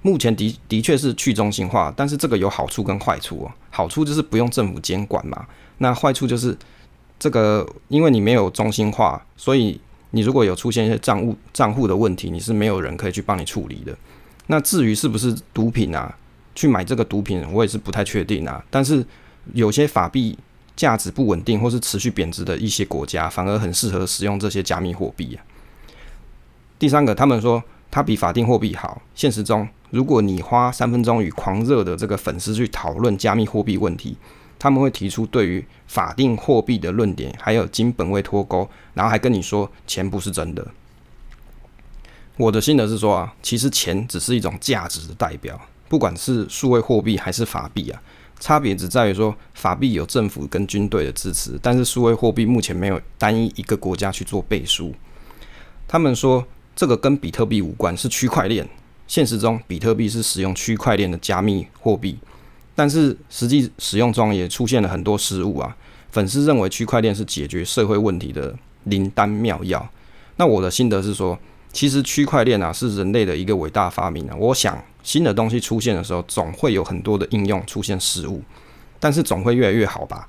[0.03, 3.53] 目前的的确是去中心化，但是这个有好处跟坏处哦。
[3.71, 5.47] 好处就是不用政府监管嘛，
[5.79, 6.57] 那坏处就是
[7.19, 9.81] 这个，因为你没有中心化，所以
[10.13, 13.97] 你如果有出现一些账户账户的问题，你是没有人可以去帮你处理的。
[14.47, 16.17] 那至于是不是毒品啊？
[16.55, 18.65] 去买这个毒品，我也是不太确定啊。
[18.69, 19.07] 但是
[19.53, 20.37] 有些法币
[20.75, 25.45] 价值不稳定或是持续贬值的一些国家，反而很适合使用这些加密货币啊。
[26.77, 29.01] 第三个，他们说它比法定货币好。
[29.15, 34.17] 现实中，如果你花三分钟与狂热的这个粉丝去讨论加密货币问题，
[34.59, 40.67] 他们会提出对于法定货币的论点，还有金本位脱钩，然后还跟你说钱不是真的。
[42.37, 45.61] 我的心得是说啊，其实钱只是一种价值的代表。
[45.89, 48.03] 不管是数位货币还是法币啊，
[48.39, 54.95] 差别只在于说法币有政府跟军队的支持，但是数位货币目前没有单一一个国家去做背书。
[55.89, 56.47] 他们说
[56.77, 58.69] 这个跟比特币无关，是区块链。
[59.09, 62.17] 现实中，比特币是使用区块链的加密货币，
[62.77, 65.77] 但是实际使用中也出现了很多失误啊。
[66.11, 69.91] 粉丝认为区块链是解决社会问题的灵丹妙药。
[70.37, 71.37] 那我的心得是说，
[71.73, 74.37] 其实区块链啊是人类的一个伟大发明啊。
[74.39, 74.81] 我想。
[75.05, 78.43] 新的东西出现的时候，总会有很多的应用出现失误，
[79.01, 80.29] 但是总会越来越好吧？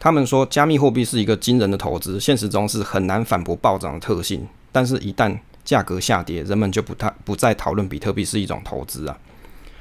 [0.00, 4.46] 他们说加密货币是一个惊人的投资，现实中是很难反驳暴涨的特性。
[4.70, 9.18] 但是，一旦价格下跌，人们就不太不再讨论比特币是一种投资啊。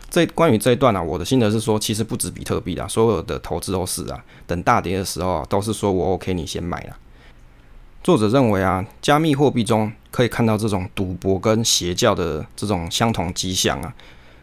[0.10, 4.24] 这关于这一段啊，我的心得是说，其实不止比特币啊，所有的投资都是啊。
[4.46, 6.98] 等大跌的时候啊，都是说我 OK，你先买啊。
[8.04, 13.94] 作者认为啊，加密货币中可以看到这种赌博跟邪教的这种相同迹象啊，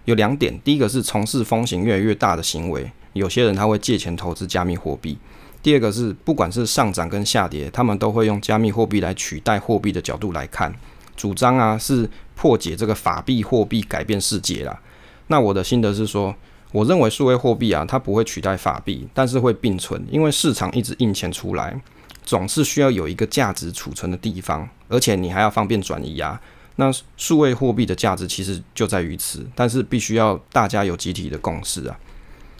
[0.06, 0.58] 有两点。
[0.64, 5.18] 第一个是从事风险越来越大的行为，有些人他会借钱投资加密货币。
[5.60, 10.72] 第二个是不管是上涨跟下跌，他们都会用加密货币来取代货币的角度来看，
[11.18, 14.80] 主张啊是破解这个法币货币改变世界啦。
[15.26, 16.34] 那我的心得是说，
[16.72, 21.78] 我认为数位货币啊，它不会取代法币，但是会并存，因为市场一直印钱出来。
[22.24, 26.38] 总是需要有一个价值储存的地方，而且你还要方便转移啊。
[26.76, 31.98] 那数位货币的价值其实就在于此，但是必须要大家有集体的共识啊。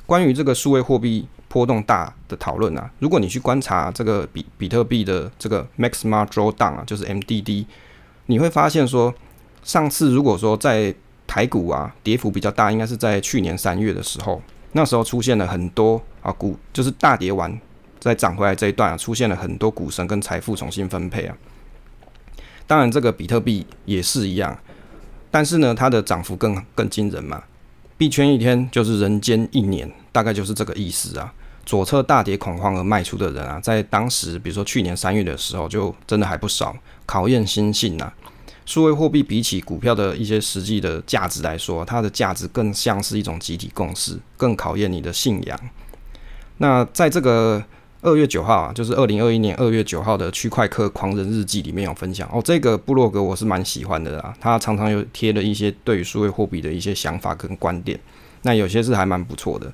[0.07, 7.67] 关于这个数位货币波动大的讨论啊，如果你去观察这个比比特币的这个 Maximum Drawdown 啊，就是 MDD，
[8.31, 9.13] 你会发现说，
[9.63, 10.95] 上次如果说在
[11.27, 14.41] 台股啊跌幅比较大，应该是在去年三月的时候，
[14.73, 17.59] 那时候出现了很多啊股就是大跌完
[17.99, 21.35] 再涨回来这一段啊，出现了很多股神跟财富重新分配啊。
[22.67, 24.59] 当然，这个比特币也是一样，
[25.31, 27.43] 但是呢，它的涨幅更更惊人嘛。
[27.97, 31.33] 币圈一天就是人间一年，大概就是这个意思啊。
[31.69, 38.11] 左侧大跌恐慌而卖出的人啊，在当时，比如说去年三月的时候，就真的还不少，考验心性啊。
[38.65, 45.61] 数位货币比起股票的一些实际的价值来说，它的价值更像是一种集体共识，更考验你的信仰。
[46.57, 47.63] 那在这个。
[48.01, 57.99] 二月九号啊，就是二零二一年二月九号的区块客狂人日记里面有分享哦，这个部落格我是蛮喜欢的啦，他常常有贴了一些对于数位货币的一些想法跟观点，
[58.43, 59.73] 那有些是还蛮不错的。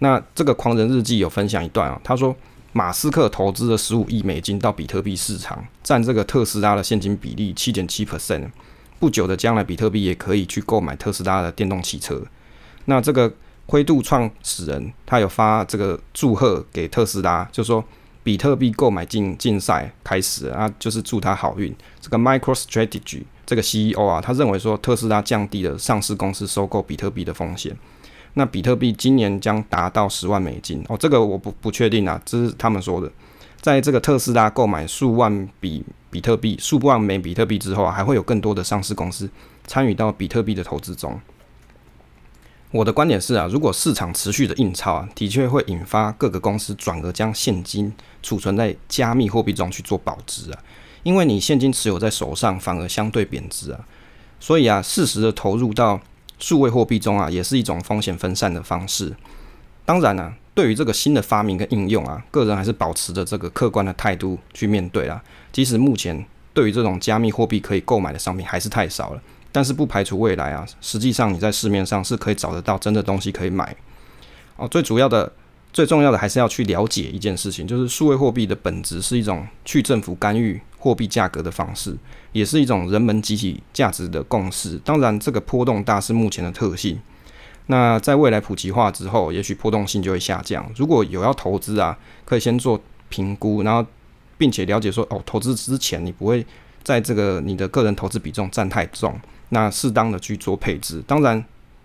[0.00, 2.34] 那这个狂人日记有分享一段啊，他说
[2.72, 8.48] 马斯克投资了十五亿美金到比特币市场，占这个特斯拉的现金比例七点七 percent，
[8.98, 12.22] 不久的将来比特币也可以去购买特斯拉的电动汽车。
[12.84, 13.32] 那这个。
[13.70, 17.84] 灰度创始人他有发这个祝贺给特斯拉，就说
[18.22, 21.70] 比特币购买竞竞赛开始啊，就是祝他好运。
[22.00, 27.76] 这个 MicroStrategy 这个 CEO 啊，他认为说特斯拉降低了上市公司收购比特币的风险。
[28.38, 33.10] 那比特币今年将达到十万美金哦，这个我不不确定啊，这是他们说的。
[33.60, 39.28] 在这个特斯拉购买数万笔比特币、数万枚比特币之后啊，还会有更多的上市公司
[39.66, 41.20] 参与到比特币的投资中。
[42.70, 50.58] 我的观点是啊，如果市场持续的印钞啊，的确会引发各个公司转而将现金储存在加密货币中去做保值啊，
[51.02, 53.80] 因为你现金持有在手上反而相对贬值啊，
[54.38, 56.00] 所以啊，适时的投入到
[56.38, 59.14] 数位货币中啊，也是一种风险分散的方式。
[59.84, 69.22] 当然啊，对于这个新的发明跟应用啊，个人还是保持着这个客观的态度去面对啊，即使目前对于这种加密货币可以购买的商品还是太少了。
[69.50, 73.74] 但是不排除未来啊，实际上你在市面上是可以找得到真的东西可以买
[74.56, 74.68] 哦。
[74.68, 75.32] 最主要的、
[75.72, 81.96] 最重要的还是要去了解一件事情，就是数位货币的本质是一种去政府干预货币价格的方式，
[82.32, 84.78] 也是一种人们集体价值的共识。
[84.84, 86.98] 当然，这个波动大是目前的特性。
[87.66, 90.70] 那在未来普及化之后，也许波动性就会下降。
[90.76, 93.84] 如果有要投资啊，可以先做评估，然后
[94.38, 96.46] 并且了解说哦，投资之前你不会
[96.82, 99.20] 在这个你的个人投资比重占太重。
[99.50, 101.44] 那适当的去做配置，当然，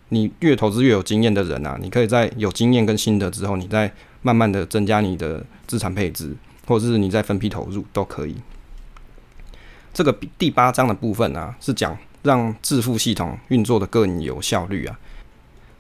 [0.09, 6.35] 你越投资越有经验的人啊，你可以在有经验跟心得之后，你再慢慢的增加你的资产配置，
[6.67, 8.35] 或者是你再分批投入都可以。
[9.93, 14.99] 这个第八章的部分啊，是讲让致富系统运作的更有效率啊，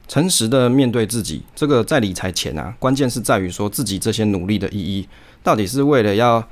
[0.07, 1.43] 诚实的面对自己。
[1.55, 5.07] 这个在理财前啊，关键是在于说自己这些努力的意义，
[5.41, 6.47] 到底是为了要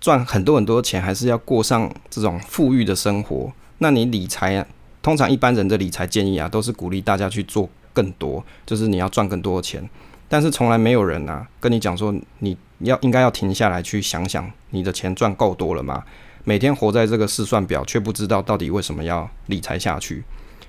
[0.00, 3.52] 赚很多很多钱，还是要过上这种富裕的生活？
[3.78, 4.66] 那你理财，
[5.00, 9.88] 通常一般人的理财建议啊，都是鼓励大家去做更多，就是你要赚更多的钱。
[10.28, 16.02] 但是从来没有人啊跟你讲说，你要应该要停下来去想想，你的钱赚够多了吗？
[16.44, 20.22] 每天活在这个试算表，却不知道到底为什么要理财下去。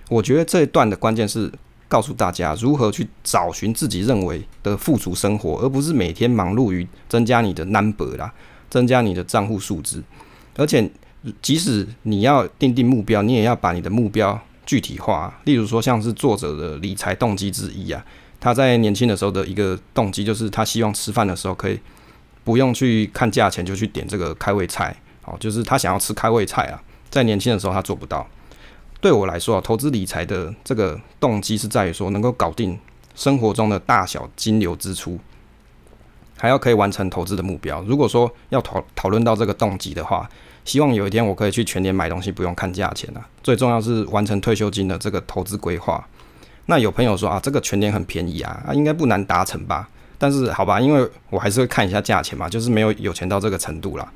[0.10, 1.52] 我觉得这一段的关键是
[1.88, 8.34] 告诉大家如何去找寻自己认为的富足生活，而不是每天忙碌于增加你的 number 啦，
[8.70, 10.04] 增加你的账户数字，
[10.58, 10.90] 而且。
[11.42, 15.36] 即使你要定定目标，你也要把你的目标具体化。
[15.46, 18.06] 例如说，像是作者的理财动机之一啊，
[18.40, 21.80] 他在年轻的时候的一个动机就是他希望吃饭的时候可以
[22.44, 26.82] 不用去看价钱就去点这个开胃菜，哦，就是他想要吃开胃菜啊。
[27.10, 28.28] 在年轻的时候他做不到。
[29.02, 32.78] 对我来说啊，投资理财的这个动机是在于说能够搞定
[33.14, 35.20] 生活中的大小金流支出，
[36.38, 37.82] 还要可以完成投资的目标。
[37.84, 40.28] 如果说要讨讨论到这个动机的话，
[40.64, 43.24] 希望有一天我可以去全年买东西，不用看价钱啊。
[43.44, 46.04] 最重要是完成退休金的这个投资规划。
[46.66, 49.88] 那有朋友说啊，这个全年很便宜啊，啊应该不难达成吧？
[50.18, 54.12] 但是好吧，因为我还是会看一下价钱嘛，就是没有有钱到这个程度啦。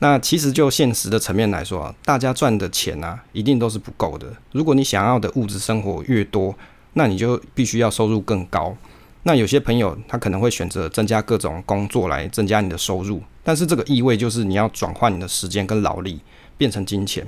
[0.00, 4.26] 那其实就现实的层面来说啊，大家赚的钱啊，一定都是不够的。
[4.52, 6.54] 如果你想要的物质生活越多，
[6.94, 8.76] 那你就必须要收入更高。
[9.22, 16.20] 那有些朋友他可能会选择增加各种工作来增加你的收入，但是这个意味就是你要转换你的时间跟劳力
[16.56, 17.26] 变成金钱。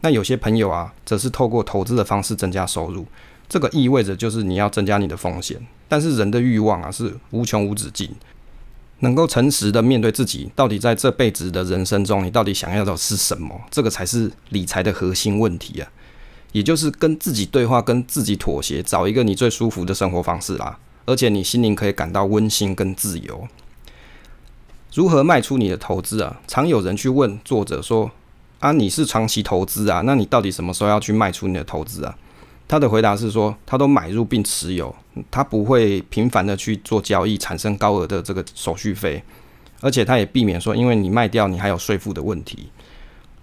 [0.00, 3.04] 那有些朋友啊，则是透过投资的方式增加收入，
[3.46, 5.60] 这个意味着就是你要增加你的风险。
[5.86, 8.10] 但是人的欲望啊是无穷无止境，
[9.04, 13.54] 能够诚实的面对自己，到底在这辈子的人生中，你到底想要的是什么？
[13.70, 15.88] 这个才是理财的核心问题啊！
[16.50, 23.46] 也就是跟自己对话，跟自己妥协，找一个你最舒服的生活方式啦，而且你心灵可以感到温馨跟自由。
[24.94, 26.40] 如何卖出你的投资啊？
[26.48, 28.10] 常有人去问作者说
[28.60, 32.16] ：“啊，你是长期投资啊，那你到底什么时候要去卖出你的投资啊？”
[32.66, 34.94] 他的回答是说：“他都买入并持有，
[35.30, 39.22] 他不会频繁的去做交易，产生高额的这个手续费，
[39.80, 42.68] 而且他也避免说，因为你卖掉，你还有税负的问题。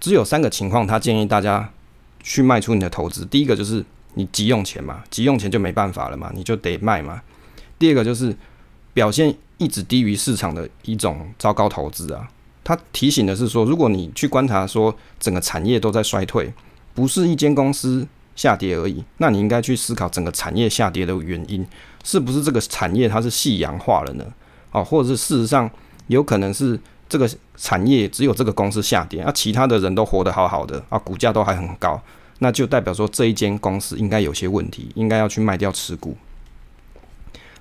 [0.00, 1.70] 只有三个情况，他建议大家
[2.22, 3.24] 去卖出你的投资。
[3.26, 7.22] 第一个就是你急用钱嘛，急用钱就没办法了嘛，你就得卖嘛。
[7.78, 8.36] 第二个就是
[8.94, 12.28] 表现。”一直低于市场的一种糟糕投资啊！
[12.64, 16.52] 他提醒的是说，如果你去观察说整个产业都在衰退，
[16.92, 21.66] 不是一间公司下跌而已，那你应该去思考整个产业下跌的原因，
[22.04, 24.24] 是不是这个产业它是夕阳化了呢？
[24.70, 25.70] 哦，或者是事实上
[26.06, 32.00] 有可能是这个产业只有这个公司下跌，啊，其他的人都活得好好的啊，股价都还很高，
[32.38, 36.16] 那就代表说这一间公司应该有些问题，应该要去卖掉持股。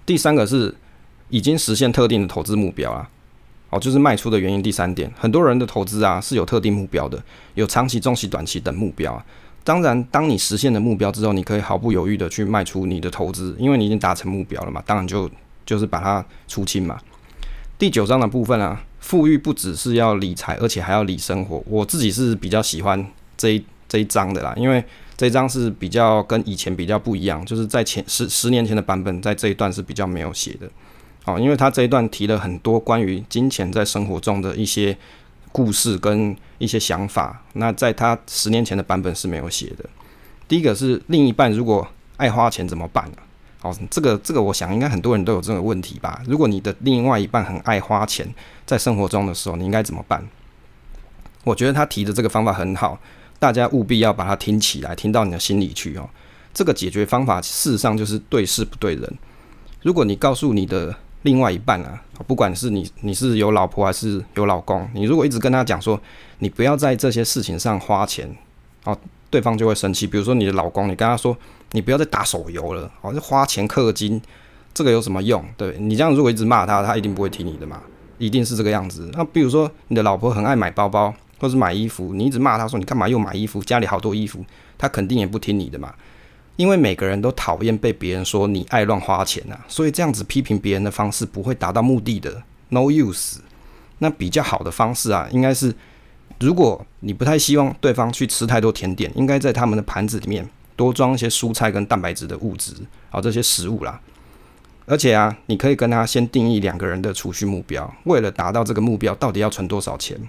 [0.06, 0.76] 第三个是。
[1.34, 3.10] 已经实现特定的投资目标啊，
[3.70, 4.62] 哦，就是卖出的原因。
[4.62, 9.14] 第三点，很多人的投资啊是有特定目标的，有长期、中期、短期等目标。
[9.64, 14.82] 当然，当你实现了目标之后，你可以毫不犹豫的去卖出你的投资，因为你已经达成目标了嘛。
[14.86, 15.30] 当然就
[15.66, 17.00] 就是把它出清嘛。
[17.78, 21.64] 第九章的部分啊，富裕不只是要理财，而且还要理生活。
[21.68, 23.06] 我自己是比较喜欢
[23.38, 24.84] 这一这一章的啦，因为
[25.16, 30.68] 这一章是比较跟以前比较不一样，就是在前十十年前的版本，在这一段是比较没有写的。
[31.26, 34.98] 哦，因为他这一段提了很多关于金钱在生活中的一些
[35.52, 39.86] 故事跟一些想法，那在他十年前的版本是没有写的。
[40.48, 41.88] 第一个是另一半如果
[42.18, 43.18] 爱花钱怎么办呢？
[43.62, 46.22] 哦，这个这个我想应该很多人都有这个问题吧。
[46.28, 48.28] 如果你的另外一半很爱花钱，
[48.66, 50.28] 在生活中的时候，你应该怎么办？
[51.44, 53.00] 我觉得他提的这个方法很好，
[53.40, 56.10] 大家务必要把它听起来，听到你的心里去哦。
[56.54, 59.18] 这个解决方法事实上就是对事不对人。
[59.84, 66.00] 如果你告诉你的另外一半啊，不管是你你是有老婆还是有老公，你如果一直跟他讲说，
[66.40, 68.28] 你不要在这些事情上花钱，
[68.86, 68.98] 哦，
[69.30, 70.08] 对方就会生气。
[70.08, 71.38] 比如说你的老公，你跟他说，
[71.72, 74.20] 你不要再打手游了，哦，就花钱氪金，
[74.74, 75.44] 这个有什么用？
[75.56, 77.82] 对，你这样如果一直骂他，他一定不会听你的嘛，
[78.18, 79.10] 一定是这个样子。
[79.14, 83.62] 那比如说你的老婆很爱买包包或是买衣服，你一直骂他说，你干嘛又买衣服？
[83.64, 84.44] 家里好多衣服，
[84.78, 85.94] 他肯定也不听你的嘛。
[86.58, 93.38] 因为每个人都讨厌被别人说你爱乱花钱呐、啊，所以这样子批评别人的方式不会达到目的的，no use。
[94.00, 95.74] 那比较好的方式啊，应该是
[96.40, 102.74] 如果你不太希望对方去吃太多甜点，应该在他们的盘子里面多装一些蔬菜跟蛋白质的物质，
[103.10, 104.00] 好，这些食物啦。
[104.88, 110.20] 而且啊，你可以跟他先定义两个人的储蓄目标，为了达到这个目标，到底要存多少钱，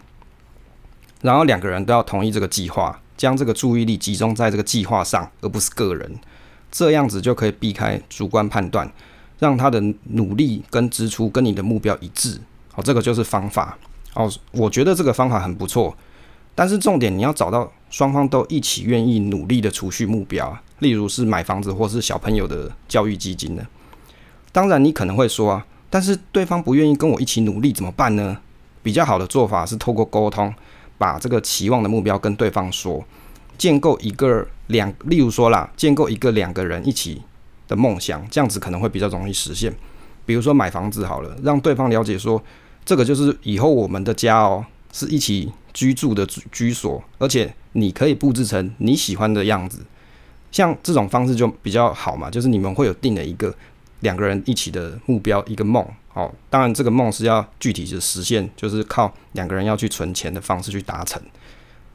[1.22, 3.00] 然后两个人都要同意这个计划。
[3.22, 6.12] 将这个注意力集中在这个计划上，而不是个人，
[6.72, 8.92] 这样子就可以避开主观判断，
[9.38, 12.40] 让他的努力跟支出跟你的目标一致。
[12.72, 13.78] 好，这个就是方法。
[14.14, 15.96] 哦，我觉得这个方法很不错，
[16.52, 23.64] 但是重点你要找到双方都一起愿意努力的储蓄目标，例如是买房子或是小朋友的教育基金呢。
[24.50, 28.38] 当然，你可能会说啊，但是对方不愿意跟我一起努力怎么办呢？
[28.82, 30.52] 比较好的做法是透过沟通。
[31.02, 33.04] 把这个期望的目标跟对方说，
[33.58, 37.20] 建构一个两，例如说啦，建构一个两个人一起
[37.66, 39.74] 的梦想，这样子可能会比较容易实现。
[40.24, 42.40] 比如说买房子好了，让对方了解说，
[42.84, 49.80] 这个就是以后我们的家哦，是一起居住的居所，而且你可以布置成你喜欢的样子，
[50.52, 53.52] 像这种方式就比较好嘛，就是你们会有定了一个
[53.98, 55.84] 两个人一起的目标，一个梦。
[56.14, 61.18] 好，当然这个梦是要具体的实现，就是靠两个人要去存钱的方式去达成。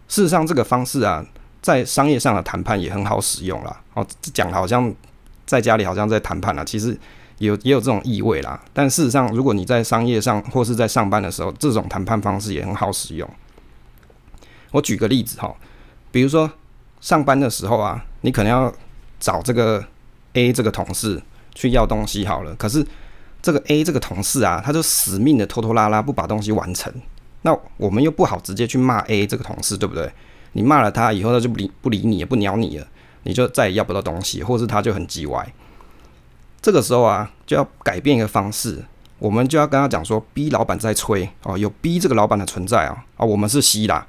[0.07, 1.23] 事实上，这个方式啊，
[1.61, 3.79] 在商业上的谈判也很好使用啦。
[3.93, 4.03] 哦，
[4.33, 4.91] 讲好像
[5.45, 6.97] 在家里好像在谈判啦，其实
[7.37, 8.59] 也有也有这种意味啦。
[8.73, 13.29] 但事实上，如果你在商业上或是在上班的时候，这种谈判方式也很好使用。
[14.71, 15.55] 我举个例子哈，
[16.11, 16.51] 比如说
[17.01, 18.73] 上班的时候啊，你可能要
[19.19, 19.85] 找这个
[20.33, 21.21] A 这个同事
[21.53, 22.83] 去要东西好了，可是。
[23.47, 26.93] 这个 A 这个同事啊，他就死命的拖拖拉拉不把东西完成，
[27.43, 30.11] 那我们又不好直接去骂 A 这个同事，对不对？
[30.51, 32.85] 你骂了他以后，他就不理不理你，也不鸟你了，
[33.23, 35.53] 你就再也要不到东西，或是他就很叽歪。
[36.61, 38.83] 这个时候啊，就要改变一个方式，
[39.17, 44.05] 我们就要跟他讲说，B 老板在催哦，有 B 这个老板的存在啊，啊，我们是 C 啦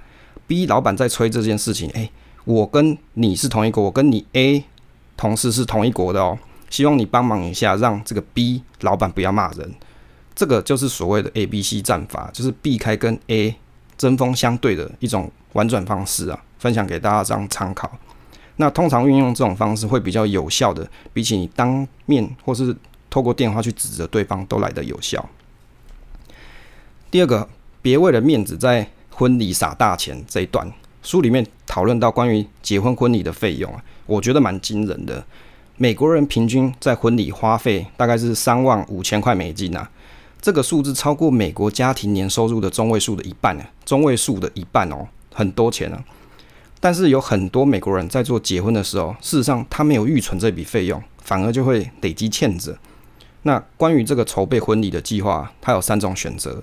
[0.48, 2.10] ，B 老板在催这件事情，诶，
[2.44, 4.64] 我跟你是同一国，我跟你 A
[5.16, 6.36] 同事是同一国的哦。
[6.70, 9.74] 希望你帮忙一下，让这个 B 老板不要骂人。
[10.34, 13.56] 这个就是所谓的 A B C 战法，就是避开跟 A
[13.96, 17.90] 针锋相对的一种婉转方式啊，分享给大家这样参考。
[18.56, 22.76] 那通常运用这种方式会比较有效的，比起你当面或是
[23.10, 25.28] 透过电话去指责对方都来得有效。
[27.10, 27.48] 第二个，
[27.82, 30.70] 别为了面子在婚礼撒大钱这一段，
[31.02, 35.24] 书里面讨论到关于结婚婚礼的费用啊，我觉得蛮惊人的。
[35.80, 39.88] 美国人平均在婚礼花费大概是三万五千块美金啊，
[40.40, 46.04] 这个数字超过美国家庭年收入的中位数的一半呢，中位数的一半哦，很多钱啊。
[46.80, 52.76] 但是有很多美国人在做结婚的时候，事实上他没有预存这笔费用，反而就会累积欠着。
[53.42, 56.60] 那关于这个筹备婚礼的计划，他有三种选择。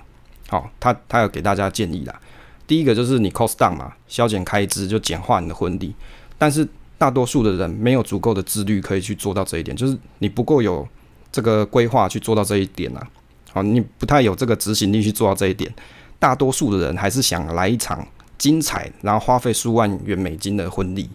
[0.49, 2.19] 好，他他有给大家建议啦。
[2.67, 5.95] 第一个就是你 cost down 嘛，削减开支就简化你的婚礼，
[6.37, 6.67] 但是。
[6.97, 10.87] 大多数的人没有足够的自律可以去做到这一点，就是你不够有
[11.31, 13.07] 这个规划去做到这一点啊。
[13.51, 15.73] 好，你不太有这个执行力去做到这一点。
[16.19, 18.05] 大多数的人还是想来一场
[18.37, 21.09] 精彩，然后花费数万元美金的婚礼。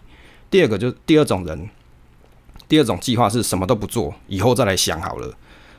[0.49, 1.69] 第二个就是第二种人，
[2.67, 5.33] 第二种计划是什么都不做，以后再来想好了。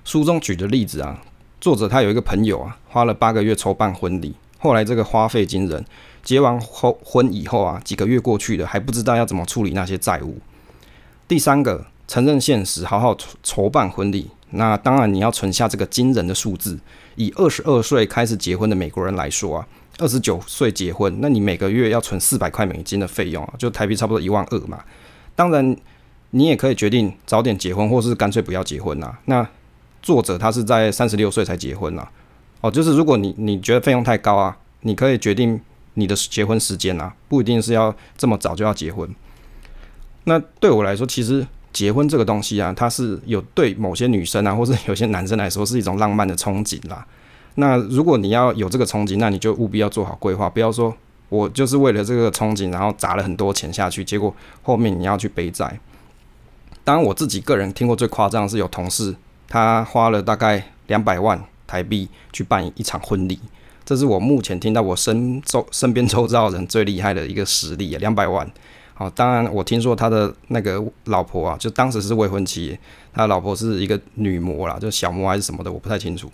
[0.05, 1.21] 书中举的例子啊，
[1.61, 5.85] 作者他有一个朋友啊，花了八个月筹办婚礼，后来这个花费惊人。
[6.23, 10.39] 结完后婚以后啊，几个月过去了，还不知道要怎么处理那些债务。
[11.27, 14.31] 第三个，承认现实，好好筹办婚礼。
[14.51, 16.79] 那当然你要存下这个惊人的数字。
[17.17, 19.67] 以二十二岁开始结婚的美国人来说啊，
[19.99, 24.85] 二十九岁结婚，那你每个月要存四百块美金的费用啊，就台币差不多一万二嘛。
[25.35, 25.77] 当然，
[26.31, 29.13] 你也可以决定早点结婚，或是干脆不要结婚呐。
[29.25, 29.45] 那
[30.01, 32.07] 作者他是在三十六岁才结婚呐。
[32.63, 35.61] 哦，就是如果你你觉得费用太高啊，你可以决定。
[35.95, 39.07] 你的结婚时间啊，不一定是要这么早就要结婚。
[40.25, 47.07] 那对我来说，其实结婚这个东西啊，它是有对某些女生啊， 或是有些男生来说是一种浪漫的憧憬啦。
[47.57, 50.97] 那如果你要有这个憧憬，那你就务必要做好规划，不要说
[51.29, 55.79] 我就是为了这个憧憬，然后砸了很多钱下去，结果后面你要去背债。
[56.85, 59.15] 当然，我自己个人听过最夸张的是有同事
[59.47, 63.39] 他花了大概两百万台币去办一场婚礼。
[63.83, 68.47] 这是我目前听到我身周身边周遭人最厉害的一个实力，两百万。
[68.93, 72.79] 好，当然我听说他的那个老婆啊，就当时是未婚妻，
[73.15, 76.31] 他老婆是一个女模啦，就小模还是什么的，我不太清楚。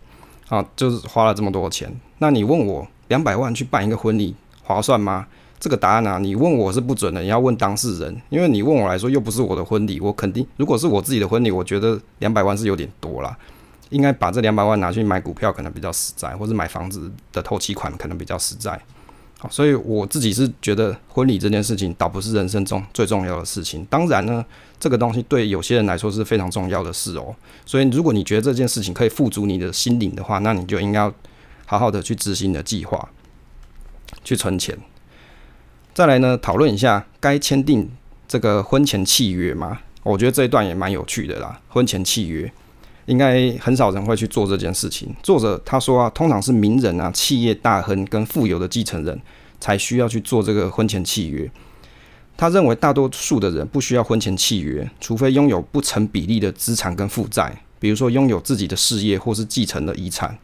[0.48, 1.88] 啊，就是花了这么多钱。
[2.18, 4.34] 那你问我两百万去办一个婚礼
[4.64, 5.24] 划算吗？
[5.60, 13.36] 这个答案啊，你问我是不准的，你要问当事人，因为你问我来说又不是我的婚礼，我肯定如果是我自己的婚礼，我觉得两百万是有点多啦。
[13.90, 18.80] 应该把这两百万拿去买股票，可能比较实在，或者买房子的透期款可能比较实在。
[19.38, 23.86] 好，所以我自己是觉得婚礼这件事情倒不是人生中最重要的事情。
[23.88, 24.44] 当然呢，
[24.80, 27.34] 这个东西对有些人来说是非常重要的事哦。
[27.64, 31.08] 所以如果你觉得这件事情可以富足你的心灵的话，那你就应该
[31.66, 33.08] 好好的去执行你的计划，
[34.24, 34.76] 去存钱。
[35.94, 37.88] 再来呢，讨论一下该签订
[38.26, 39.78] 这个婚前契约吗？
[40.02, 42.52] 我觉得这一段也蛮有趣的啦，婚前契约。
[43.08, 45.12] 应该很少人会去做这件事情。
[45.22, 49.20] 作者他说啊，通常是名人啊、企业大亨跟富有的继承人
[49.58, 51.50] 才需要去做这个婚前契约。
[52.36, 60.38] 他认为大多数的人不需要婚前契约，除非拥有不成比例的资产跟负债，比如说拥有自己的事业或是继承的遗产。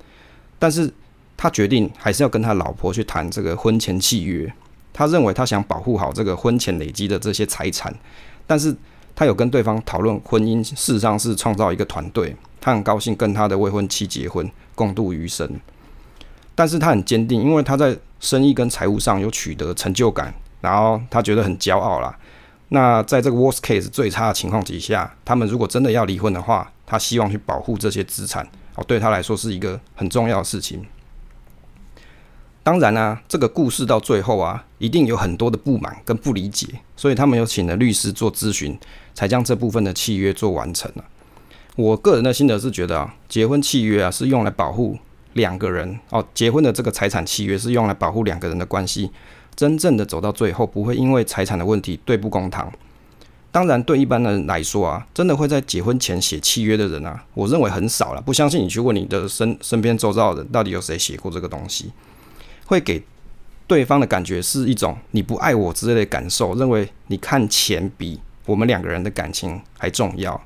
[0.59, 0.91] 但是
[1.37, 4.53] 他决定还是要跟他老婆去谈这个婚前契约。
[4.93, 7.95] 他认为他想保护好这个婚前累积的这些财产，
[8.47, 8.75] 但是
[9.17, 12.37] 他有跟对方讨论婚姻，事实上是创造一个团队。
[12.61, 15.49] 他很高兴跟他的未婚妻结婚，共度余生。
[16.55, 22.17] 但是他很坚定，因为他在生意跟财务上有取得成就感，然后他觉得很骄傲啦。
[22.69, 28.47] 那在这个 worst case 最差的情况底下，他们如果真的要离婚的话，他希望去保护这些资产
[28.77, 30.85] 哦，对他来说是一个很重要的事情。
[32.65, 38.77] 当然啊，这个故事到最后啊，一定有很多的不满跟不理解，所以他们有请了律师做咨询，
[39.13, 41.05] 才将这部分的契约做完成了。
[41.77, 44.99] 我个人的心得是觉得啊，结婚契约啊是用来保护
[45.35, 49.11] 两个人哦，结婚的这个财产契约是用来保护两个人的关系，
[49.55, 52.73] 真正的走到最后不会因为财产的问题对簿公堂。
[53.53, 58.23] 当然，对一般人来说啊，真的会在结婚前写契约的人啊，我认为很少了。
[58.23, 61.93] 不相信你去问你的身身边周遭的人，到底有谁写过这个东西？
[62.67, 63.03] 会给
[63.67, 70.41] 对方的感觉是一种你不爱我之类的感受，认为你看钱比我们两个人的感情还重要。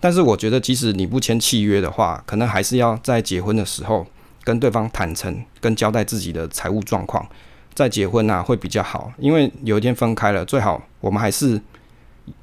[0.00, 4.06] 但是我觉得，即使你不签契约的话，可能还是要在结婚的时候
[4.42, 7.28] 跟对方坦诚，跟交代自己的财务状况，
[7.74, 9.12] 再结婚啊会比较好。
[9.18, 11.60] 因为有一天分开了，最好我们还是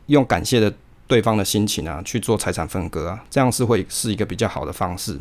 [0.05, 0.71] 用感谢的
[1.07, 5.19] 对方的心情啊去做财产分割啊，这样是会是一个比较好的方式。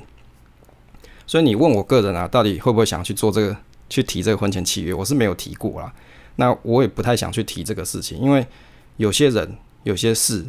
[1.26, 3.57] 所以你问我个人啊，到底会不会想去做这个，
[3.89, 4.93] 去提这个婚前契约？
[4.93, 5.93] 我是没有提过啦。
[6.37, 8.47] 那我也不太想去提这个事情，因为
[8.99, 10.45] 有些人、有些事，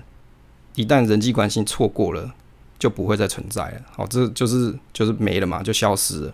[0.76, 2.34] 一旦人际关系错过了，
[2.78, 3.82] 就不会再存在了。
[3.92, 6.34] 好，这就是就是没了嘛，就消失了。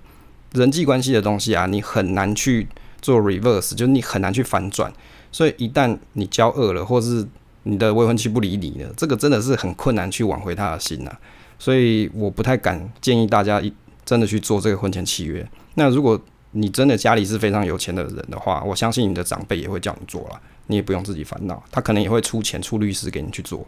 [0.54, 2.68] 人际关系的东西啊，你很难去
[3.02, 4.92] 做 reverse，就是你很难去反转。
[5.32, 7.28] 所以一旦你交恶了，或是
[7.64, 11.16] 你的未婚妻不理你了，这个真的是很困难去挽回他的心呐。
[11.58, 13.72] 所以我不太敢建议大家一
[14.04, 15.48] 真的去做这个婚前契约。
[15.76, 16.20] 那如果
[16.56, 23.66] 你真的家里是非常有钱的人的话，我相信你的长辈也会叫你做了，你也不用自己烦恼，他可能也会出钱出律师给你去做。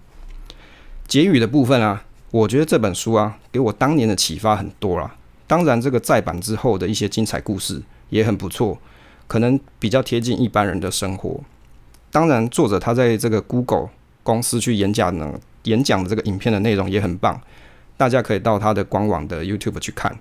[1.07, 5.15] 结语的部分啊，我觉得这本书啊给我当年的启发很多啦。
[5.47, 8.77] 当然，这个再版之后的一些精彩故事也很不错，
[9.25, 11.41] 可能比较贴近一般人的生活。
[12.11, 13.89] 当然，作者他在这个 Google
[14.21, 17.41] 公司去演讲呢，演讲的这个影片的内容也很棒，
[17.97, 20.19] 大家可以到他的官网的 YouTube 去看。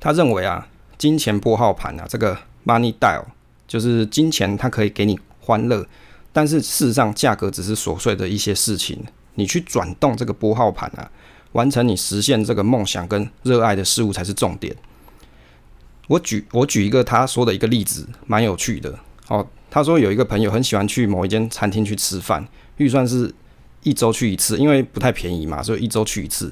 [0.00, 0.68] 他认为啊。
[0.98, 3.24] 金钱拨号盘啊，这个 Money Dial
[3.68, 5.86] 就是金钱，它可以给你欢乐，
[6.32, 9.04] 但是事实上价格只是琐碎的一些事情。
[9.34, 11.10] 你去转动这个拨号盘啊，
[11.52, 14.74] 完成你实现这个梦想跟热爱的事物才是重点。
[16.08, 19.46] 我举我举一个他说的一个例子，蛮有趣的哦。
[19.68, 22.46] 他说有一个朋友很喜欢去某一间餐厅去吃饭，
[22.78, 23.34] 预算是
[23.82, 26.50] 一周去一次，因为不太便宜嘛，所以一周去一次。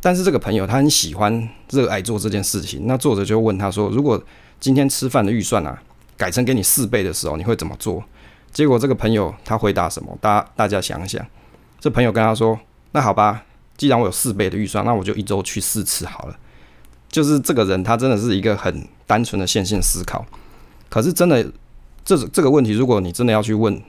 [0.00, 2.86] 但是这个朋友他很喜欢、热爱做这件事情。
[2.86, 4.22] 那作者就问他说：“如果
[4.60, 5.82] 今天吃饭的预算啊，
[6.16, 8.02] 改成给你四倍的时候，你会怎么做？”
[8.52, 10.16] 结果这个朋友他回答什么？
[10.20, 11.24] 大家大家想一想。
[11.80, 12.58] 这朋友跟他说
[12.92, 13.44] ：“那好吧，
[13.76, 16.36] 既然我有四倍的预算，那我就一周去四次好了。”
[17.10, 20.24] 就是这个人他真的是一个很单纯的线性思考。
[20.88, 21.44] 可是真的，
[22.04, 23.82] 这这个问题，如果你真的要去问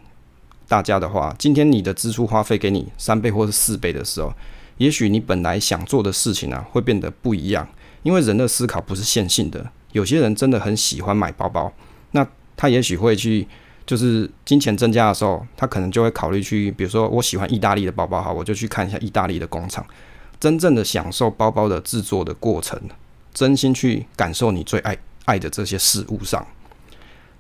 [0.68, 4.34] 大家的话，今天你的支出花费给你三倍或是四倍的时候，
[4.80, 7.68] 也许你本来想做的事情啊，会变得不一样，
[8.02, 9.72] 因为人的思考不是线性的。
[9.92, 11.72] 有些人真的很喜欢买包包，
[12.12, 12.26] 那
[12.56, 13.48] 他也许会去，
[13.86, 19.86] 就是金钱增加的时候，他可能就会考虑去，比如说我喜欢意大利的包包，好，我就去看一下意大利的工厂，
[20.40, 22.80] 真正的享受包包的制作的过程，
[23.34, 26.46] 真心去感受你最爱爱的这些事物上。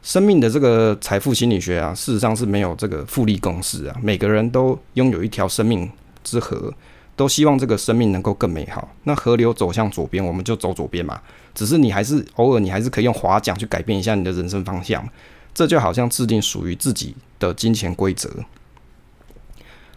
[0.01, 5.89] 生命的这个财富心理学啊，事实上是没有这个复利公式啊，每个人都拥有一条生命
[6.23, 6.73] 之河。
[7.19, 8.87] 都希望这个生命能够更美好。
[9.03, 11.19] 那河流走向左边，我们就走左边嘛。
[11.53, 15.05] 只是你还是偶尔，你还是可以用划桨去改变一下你的人生方向。
[15.53, 18.29] 这就好像制定属于自己的金钱规则。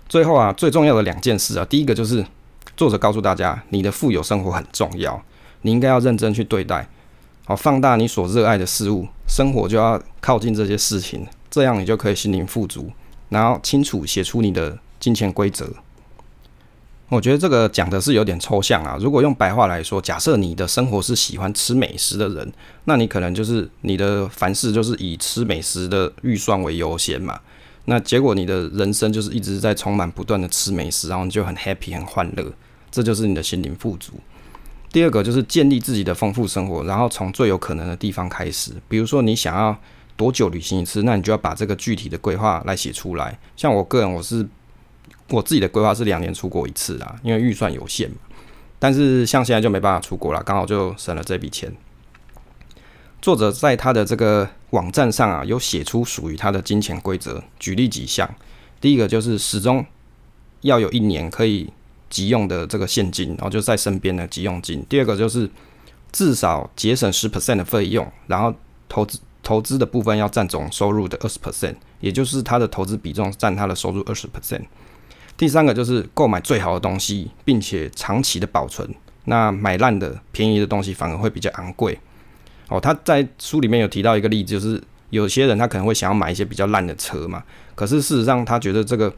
[0.09, 2.27] 最后啊，最重要的两件事啊，第一个就是
[2.77, 5.23] 作者告诉大家，你的富有生活很重要，
[5.61, 6.89] 你应该要认真去对待，
[7.45, 12.91] 好，放大你所热爱的事物，生活就要靠近这些事情，这样你就可以心灵富足，
[13.29, 15.73] 然后清楚写出你的金钱规则。
[17.15, 18.97] 我觉得这个讲的是有点抽象啊。
[18.99, 22.51] 如果用白话来说，假设你的生活是喜欢吃美食的人，
[22.87, 27.39] 那你可能就是你的凡事就是以吃美食的预算为优先嘛。
[27.85, 32.51] 那结果你的人生就是一直在充满不断的吃美食，然后你就很 happy 很欢乐，
[32.91, 34.15] 这就是你的心灵富足。
[34.91, 38.73] 第二个就是建立自己的丰富生活，然后从最有可能的地方开始。
[38.89, 39.77] 比如说你想要
[40.17, 43.39] 多久旅行一次，那你就要把这个具体的规划来写出来。
[43.55, 44.49] 像我个人，我是。
[45.33, 48.17] 我自己的规划是两年出国一次啦，因为预算有限嘛。
[48.79, 51.73] 但是像现在就没办法出国了，刚好就省了这笔钱。
[53.21, 58.29] 作者在他的这个网站上啊，有写出属于他的金钱规则，举例几项。
[58.81, 59.87] 第一个就是始终
[60.63, 61.73] 要有一年可以
[62.11, 64.85] 急用的这个现金，然后就在身边的急用金。
[64.89, 65.49] 第二个就是
[66.11, 68.53] 至少节省十 percent 的费用，然后
[68.89, 74.63] 投资投资的部分要占总收入的二十 percent，也就是他的投资比重占他的收入二十 percent。
[75.43, 78.89] 第三个就是购买最好的东西，并且长期的保存。
[79.25, 81.99] 那买烂的、便宜的东西反而会比较昂贵。
[82.69, 84.81] 哦，他在书里面有提到一个例子，就是
[85.11, 87.43] 有些人他可能会想要买一些比较烂的车嘛，
[87.75, 89.13] 可是事实上他觉得这个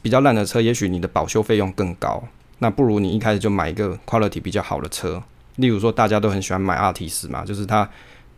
[0.00, 2.24] 比较烂的车，也许你的保修费用更高。
[2.60, 5.22] 那不如你一开始就买一个 quality 比较好的车。
[5.56, 7.86] 例如说，大家都很喜欢买 Altis 嘛，就是它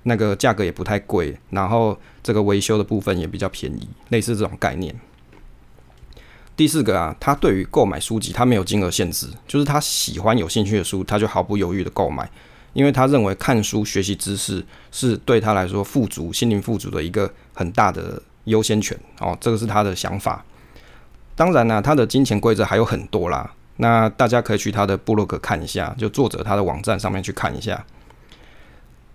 [0.03, 4.93] 那个价格也不太贵，然后这个维修的部分也比较便宜，类似这种概念。
[6.55, 12.31] 第四个啊，他对于购买书籍，他没有金额限制，就是他喜欢有兴趣的书，他就毫不犹豫的购买，
[12.73, 20.45] 因为他认为看书学习知识是对他来说富足、心灵富足的一个很大的优先权哦，这个是他的想法。
[21.35, 27.85] 当然呢、他的金钱规则还有很多啦，那大家可以去他的部落格看一下，就作者他的网站上面去看一下。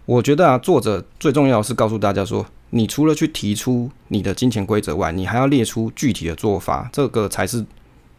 [0.06, 7.66] 我觉得啊，作者最重要是告诉大家说，你除了去提出你的金钱规则外，你还要列出具体的做法，这个才是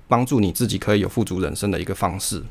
[0.07, 2.42] 帮助你自己可以有富足人生的一个方式。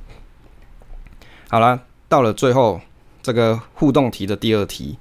[1.50, 2.80] 好啦，到了最后
[3.24, 4.98] 这个互动题的第二题，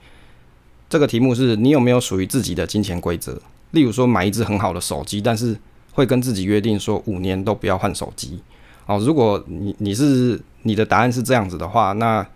[0.88, 3.40] 这个题目是你有没有属于自己的金钱规则？
[3.72, 5.58] 例如说买一支很好的手机，但是
[5.92, 8.40] 会跟自己约定说五年都不要换手机。
[8.86, 12.26] 哦，如果你你是你的答案是这样子的话，那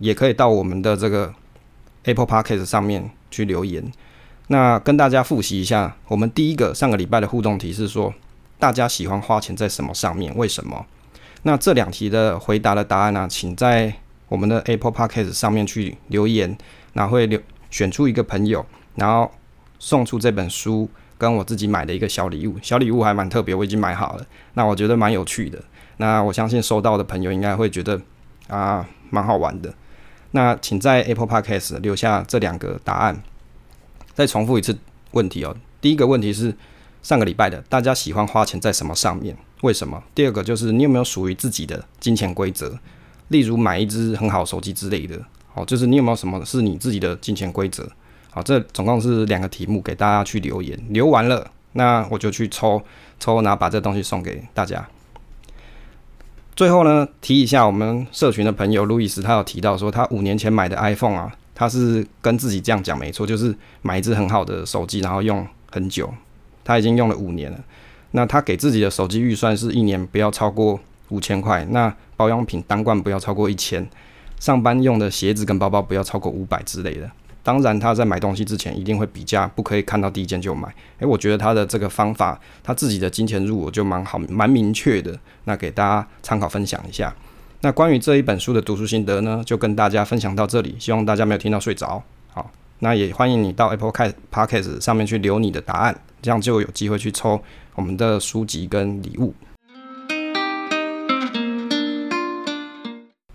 [0.00, 1.32] 也可以到我们的这个
[2.02, 3.84] Apple Podcast 上面去留言。
[4.48, 8.14] 那跟大家复习一下，我们第一个上个礼拜的互动题是说，
[8.58, 10.34] 大家喜欢花钱在什么上面？
[10.36, 10.86] 为什么？
[11.42, 13.92] 那这两题的回答的答案呢、请在
[14.28, 16.56] 我们的 Apple Podcast 上面去留言，
[16.92, 18.64] 然后会留选出一个朋友，
[18.94, 19.30] 然后
[19.78, 22.56] 送出这本书跟我自己买的一个小礼物。
[22.62, 24.26] 小礼物还蛮特别，我已经买好了。
[24.54, 25.62] 那我觉得蛮有趣的。
[25.98, 28.00] 那我相信收到的朋友应该会觉得
[28.48, 29.72] 啊，蛮好玩的。
[30.32, 33.22] 那请在 Apple Podcast 留下这两个答案。
[34.14, 34.78] 再重复一次
[35.10, 35.54] 问题哦。
[35.80, 36.54] 第一个问题是
[37.02, 39.36] 上个礼拜的，大家喜欢花钱在什么上面？
[39.62, 40.02] 为什么？
[40.14, 42.78] 第二个就是你有没有属于自己的金钱规则？
[43.28, 45.20] 例如买一支很好手机之类的。
[45.52, 47.86] 好，就是你有没有什么是你自己的金钱规则？
[48.30, 50.78] 好，这总共是两个题目给大家去留言。
[50.90, 52.82] 留完了，那我就去抽
[53.20, 54.86] 抽，然后把这东西送给大家。
[56.56, 66.10] 最后呢，提一下我们社群的朋友路易斯，他有提到说，他五年前买的 iPhone 啊，他是跟自己这样讲，没错，就是买一支很好的手机，然后用很久，
[66.64, 67.58] 他已经用了五年了。
[68.12, 70.80] 那他给自己的手机预算是一年不要超过
[71.10, 73.86] 五千块，那保养品单罐不要超过一千，
[74.40, 77.10] 上班用的鞋子跟包包不要超过五百之类的。
[77.46, 80.66] 当然，他在买东西之前一定会比价，不可以看到第一件就买。
[80.98, 85.16] 诶、我觉得他的这个方法，他自己的金钱入我就蛮好，蛮明确的。
[85.44, 87.14] 那给大家参考分享一下。
[87.60, 90.74] 那关于这一本书的读书心得呢，就跟大家分享到这里。
[90.80, 92.02] 希望大家没有听到睡着。
[92.34, 93.92] 好，那也欢迎你到 Apple
[94.32, 97.40] Podcast 上面去留你的答案，这样就有机会去抽
[97.76, 99.32] 我们的书籍跟礼物。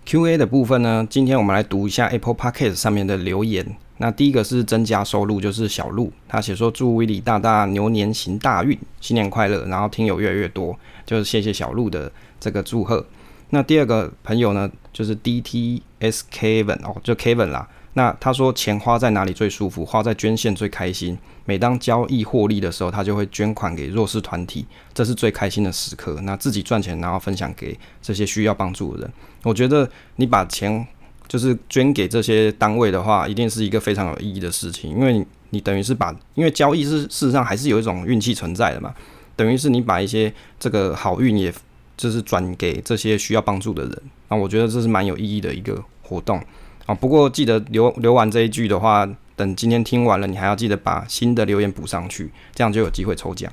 [0.04, 3.64] Q&A 的部分呢，今天我们来读一下 Apple Podcast 上面的留言。
[4.04, 10.76] 那第一个是增加收入，就是小鹿，他写说祝威利大大牛年行大运，新年快乐，然后听友越来越多，
[11.06, 13.06] 就是谢谢小鹿的这个祝贺。
[13.50, 17.68] 那第二个朋友呢，就是 DTS Kevin 哦，就 Kevin 啦。
[17.94, 19.84] 那他说钱花在哪里最舒服？
[19.84, 21.16] 花在捐献最开心。
[21.44, 26.18] 每当交易获利的时候，他就会捐款给弱势团体，这是最开心的时刻。
[26.22, 29.12] 那自己赚钱，然后分享给这些需要帮助的人。
[29.44, 30.84] 我觉得你把钱
[31.32, 38.94] 就是捐给这些单位的话，一定是一个非常有意义的事情，因为你，等于是把，因为交易是事实上还是有一种运气存在的嘛，
[39.34, 40.30] 等于是你把一些
[40.60, 41.50] 这个好运，也
[41.96, 44.02] 就是转给这些需要帮助的人。
[44.28, 46.38] 那我觉得这是蛮有意义的一个活动。
[46.84, 53.50] 啊，不过记得留留完这一句的话，等今天听完了，你还要记得把新的留言补上去，这样就有机会抽奖。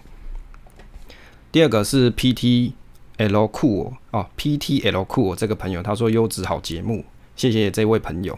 [1.50, 2.74] 第二个是 P T
[3.16, 7.06] L 酷哦，P T L 酷这个朋友他说优质好节目，
[7.40, 8.38] 谢谢这位朋友。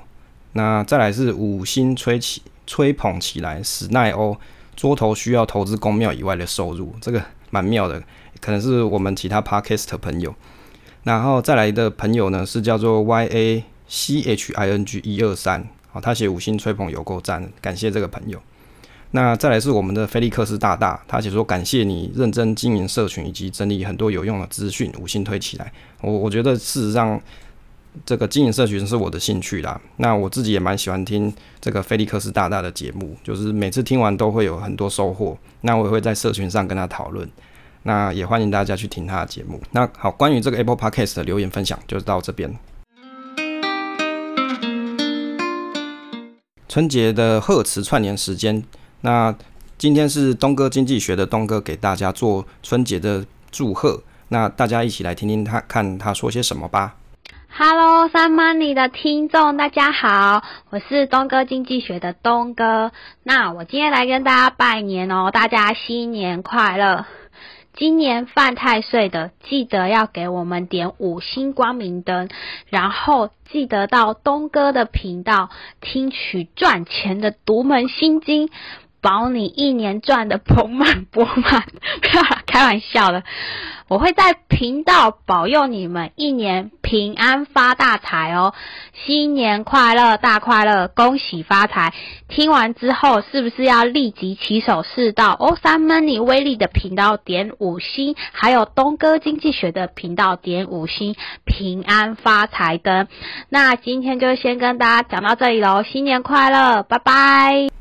[0.54, 4.38] 那再来是五星吹起吹捧起来，史奈欧
[4.76, 8.04] 桌头需要投资公庙以外的收入，这个蛮妙的，
[8.40, 10.36] 可能是我们其他 Podcast 朋友。
[11.04, 13.64] 然后再来的朋友呢是叫做 Y A。
[13.94, 18.42] C H I N G 一二三，好，他写五星吹捧有够赞，感谢这个朋友。
[19.12, 25.70] 那再来是我们的菲利克斯大大，他写说感谢你认真经营社群以及整理很多有用的资讯，五星推起来。
[26.00, 27.22] 我我觉得事实上
[28.06, 29.80] 这个经营社群是我的兴趣啦。
[29.98, 35.38] 那我自己也蛮喜欢听这个菲利克斯大大的节目，就是每次听完都会有很多收获。
[35.62, 37.30] 那我也会在社群上跟他讨论。
[37.84, 39.60] 那也欢迎大家去听他的节目。
[39.72, 42.56] 那好，关于这个 Apple Podcast 的留言分享就到这边。
[46.70, 48.64] 春节的贺词串联时间，
[49.02, 49.36] 那
[49.78, 56.96] 今天是东哥经济学的东哥给大家做春节的祝贺，那大家一起来听听他看他说些什么吧。
[57.54, 62.94] Hello，三毛尼的听众大家好，我是东哥经济学的东哥，
[63.24, 67.06] 那我今天来跟大家拜年哦，大家新年快乐。
[67.74, 72.30] 今年犯太岁的，记得要给我们点五星光明灯，
[72.70, 75.50] 然后记得到东哥的频道
[75.82, 78.50] 听取赚钱的独门心经。
[79.02, 81.64] 保你一年赚得盆满钵满，
[82.02, 83.24] 不要 开玩笑的。
[83.88, 88.54] 我会在频道保佑你们一年平安发大财哦！
[88.94, 91.94] 新年快乐，大快乐，恭喜发财！
[92.30, 103.10] 听完之后，是不是要立即起手式到欧三 money 威力的频道点五星，还有东哥经济学的频道点五星，平安发财灯？
[103.50, 107.81] 那今天就先跟大家讲到这里喽，新年快乐，拜拜！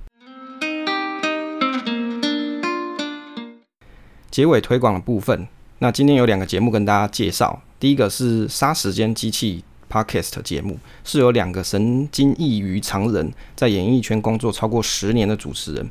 [4.31, 5.49] 结尾推广的部分，
[5.81, 7.61] 那今天有两个节目跟大家介绍。
[7.81, 15.91] 第一个是杀时间机器 Podcast 节目，是由两个神经异于常人，在演艺圈工作超过十年的主持人，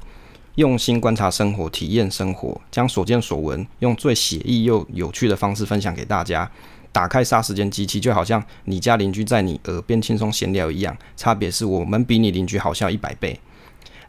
[0.56, 6.50] 用心观察生活、体验生活，将所见所闻用最写意又有趣的方式分享给大家。
[6.92, 13.40] 打开杀时间机器，就好像你家邻居在你耳边轻松闲聊一样，差别是我们比你邻居好笑一百倍。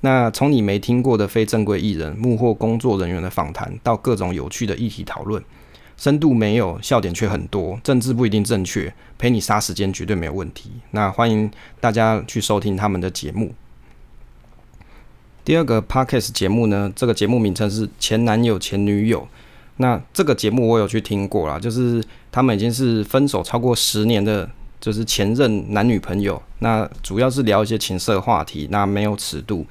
[0.02, 5.42] 那从你没听过的非正规艺人、幕后工作人员的访谈，到各种有趣的议题讨论，
[5.96, 10.70] 深度没有，笑点却很多，政治不一定正确，陪你杀时间绝对没有问题。
[10.92, 13.52] 那欢迎大家去收听他们的节目。
[15.44, 19.20] 第二个 Podcast 节目呢，这个节目名称是《前男友前女友》。
[19.78, 24.48] 那这个节目我有去听过啦，就是他们已经是分手超过十年的，
[24.78, 26.40] 就是前任男女朋友。
[26.58, 29.66] 那主要是聊一些情色话题，那没有尺度，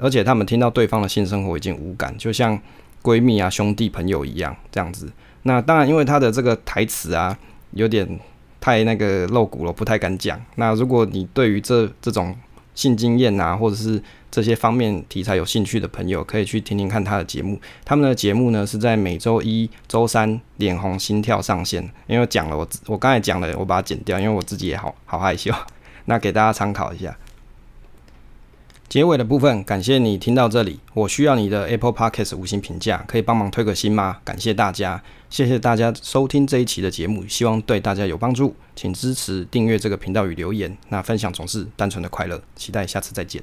[0.00, 2.58] 而且他们听到对方的性生活已经无感，就像
[3.02, 5.10] 闺蜜啊、兄弟朋友一样这样子。
[5.42, 7.38] 那当然，因为他的这个台词啊，
[7.72, 8.18] 有点
[8.60, 10.38] 太那个露骨了，不太敢讲。
[10.56, 12.36] 那如果你对于这这种
[12.74, 17.58] 性经验啊，或者是这些方面题材有兴趣的朋友，可以去听听看他的节目。
[17.84, 21.88] 他们的节目呢是在每周一、周三脸红心跳上线。
[22.06, 25.50] 因为讲了我我刚才讲了，我把它剪掉，因为我自己也好好害羞。
[26.04, 27.16] 那给大家参考一下。
[28.90, 30.80] 结尾的部分，感谢你听到这里。
[30.94, 34.18] 我需要你的 Apple Podcast 五星评价，可以帮忙推个新吗？
[34.24, 38.52] 感谢大家，谢谢大家收听这一期的节目，希望对大家有帮助。
[38.74, 40.76] 请支持订阅这个频道与留言。
[40.88, 43.40] 那分享总是单纯的快乐，期待下次再见。